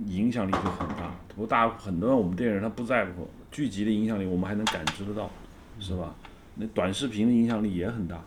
[0.07, 1.15] 影响力就很大。
[1.29, 5.31] 不过大很多我们电影人他不在乎，剧集的影响力我们还能感知得到，
[5.79, 6.15] 是吧？
[6.55, 8.19] 那短视频的影响力也很大，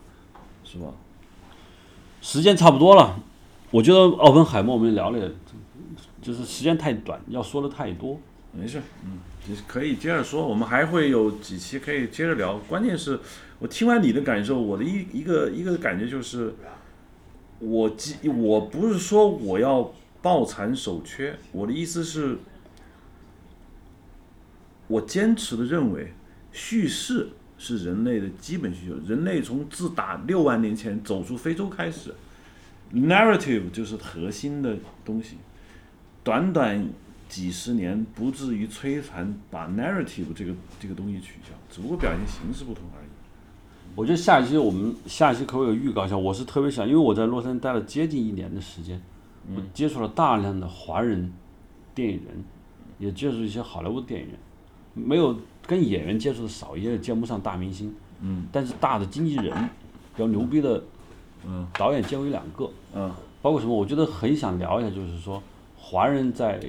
[0.64, 0.94] 是吧？
[2.22, 3.20] 时间差不多了，
[3.72, 5.32] 我觉得奥本海默我们聊了，
[6.22, 8.20] 就是时间太短，要说的太多。
[8.52, 12.58] 没事，嗯，你可以接着说，我们还会有几期可以接着聊。
[12.68, 13.20] 关键是
[13.60, 16.54] 我听完你的感受，我的一一个一个感觉就是，
[17.60, 17.94] 我
[18.38, 22.38] 我不是说我要抱残守缺，我的意思是，
[24.88, 26.14] 我坚持的认为，
[26.54, 28.96] 叙事是人类的基本需求。
[29.06, 32.16] 人类从自打六万年前走出非洲开始
[32.94, 35.36] ，narrative 就是核心的东西。
[36.24, 36.88] 短短
[37.28, 43.09] 几十年不至于摧残把 narrative 这个这个东西取消，只不过表现形式不同而已。
[43.96, 46.18] 我觉得下一期我们下一期可不可以预告一下？
[46.18, 49.02] 我是特别想，因为我在洛杉矶待了接近一年的时间，
[49.56, 51.32] 我接触了大量的华人
[51.94, 52.44] 电影人，
[52.98, 54.38] 也接触一些好莱坞电影人，
[54.94, 55.36] 没有
[55.68, 59.52] 跟演员接触的少，也见不上大明星，嗯，但是大的经纪人，
[60.16, 60.82] 比较牛逼的，
[61.46, 63.12] 嗯，导演见过一两个，嗯。
[63.42, 63.74] 包括什么？
[63.74, 65.42] 我觉得很想聊一下，就是说
[65.78, 66.62] 华人在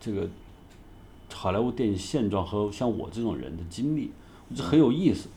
[0.00, 0.28] 这个
[1.32, 4.10] 好莱坞电影现状和像我这种人的经历，
[4.48, 5.28] 我觉得很有意思，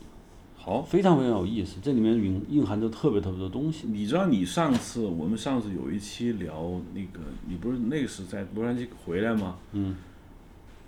[0.61, 1.77] 好，非常非常有意思。
[1.81, 3.87] 这里面蕴蕴含着特别特别多东西。
[3.87, 9.55] 你知道你上次我们上次有一期聊那个，你不是那个是在洛杉矶回来吗？
[9.71, 9.95] 嗯，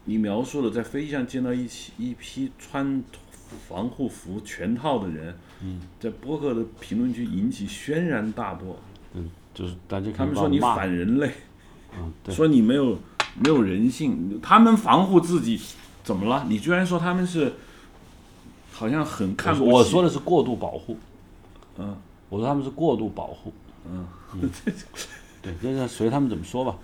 [0.03, 3.01] 你描述了在飞机上见到一起一批穿
[3.67, 8.77] 防护服全套的人，嗯，在播客的评论区引起轩然大波。
[9.13, 11.31] 嗯，就是大家可他们说你反人类，
[11.97, 12.99] 嗯，对，说你没有
[13.37, 15.59] 没有人性，他们防护自己
[16.03, 16.45] 怎么了？
[16.49, 17.53] 你居然说他们是
[18.81, 20.97] 好像很看我不我说的是过度保护，
[21.77, 21.95] 嗯。
[22.29, 23.53] 我说他们是过度保护，
[23.87, 24.07] 嗯，
[25.43, 26.75] 对，这是随他们怎么说吧。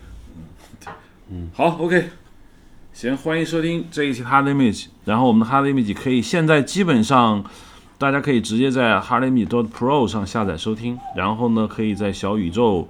[1.31, 1.49] 嗯。
[1.55, 2.09] 好，OK，
[2.93, 4.87] 行，欢迎收听这一期 Hard Image。
[5.05, 7.43] 然后我们的 Hard Image 可以现在基本上
[7.97, 12.87] 大家可以直接在 Hard Image dot Pro 上下载收听，然后呢可以在小宇宙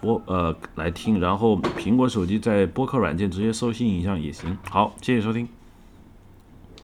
[0.00, 4.56] 播呃来听，然后苹果手机在播客软件直接搜新影像也行。
[4.70, 5.48] 好，谢谢收听。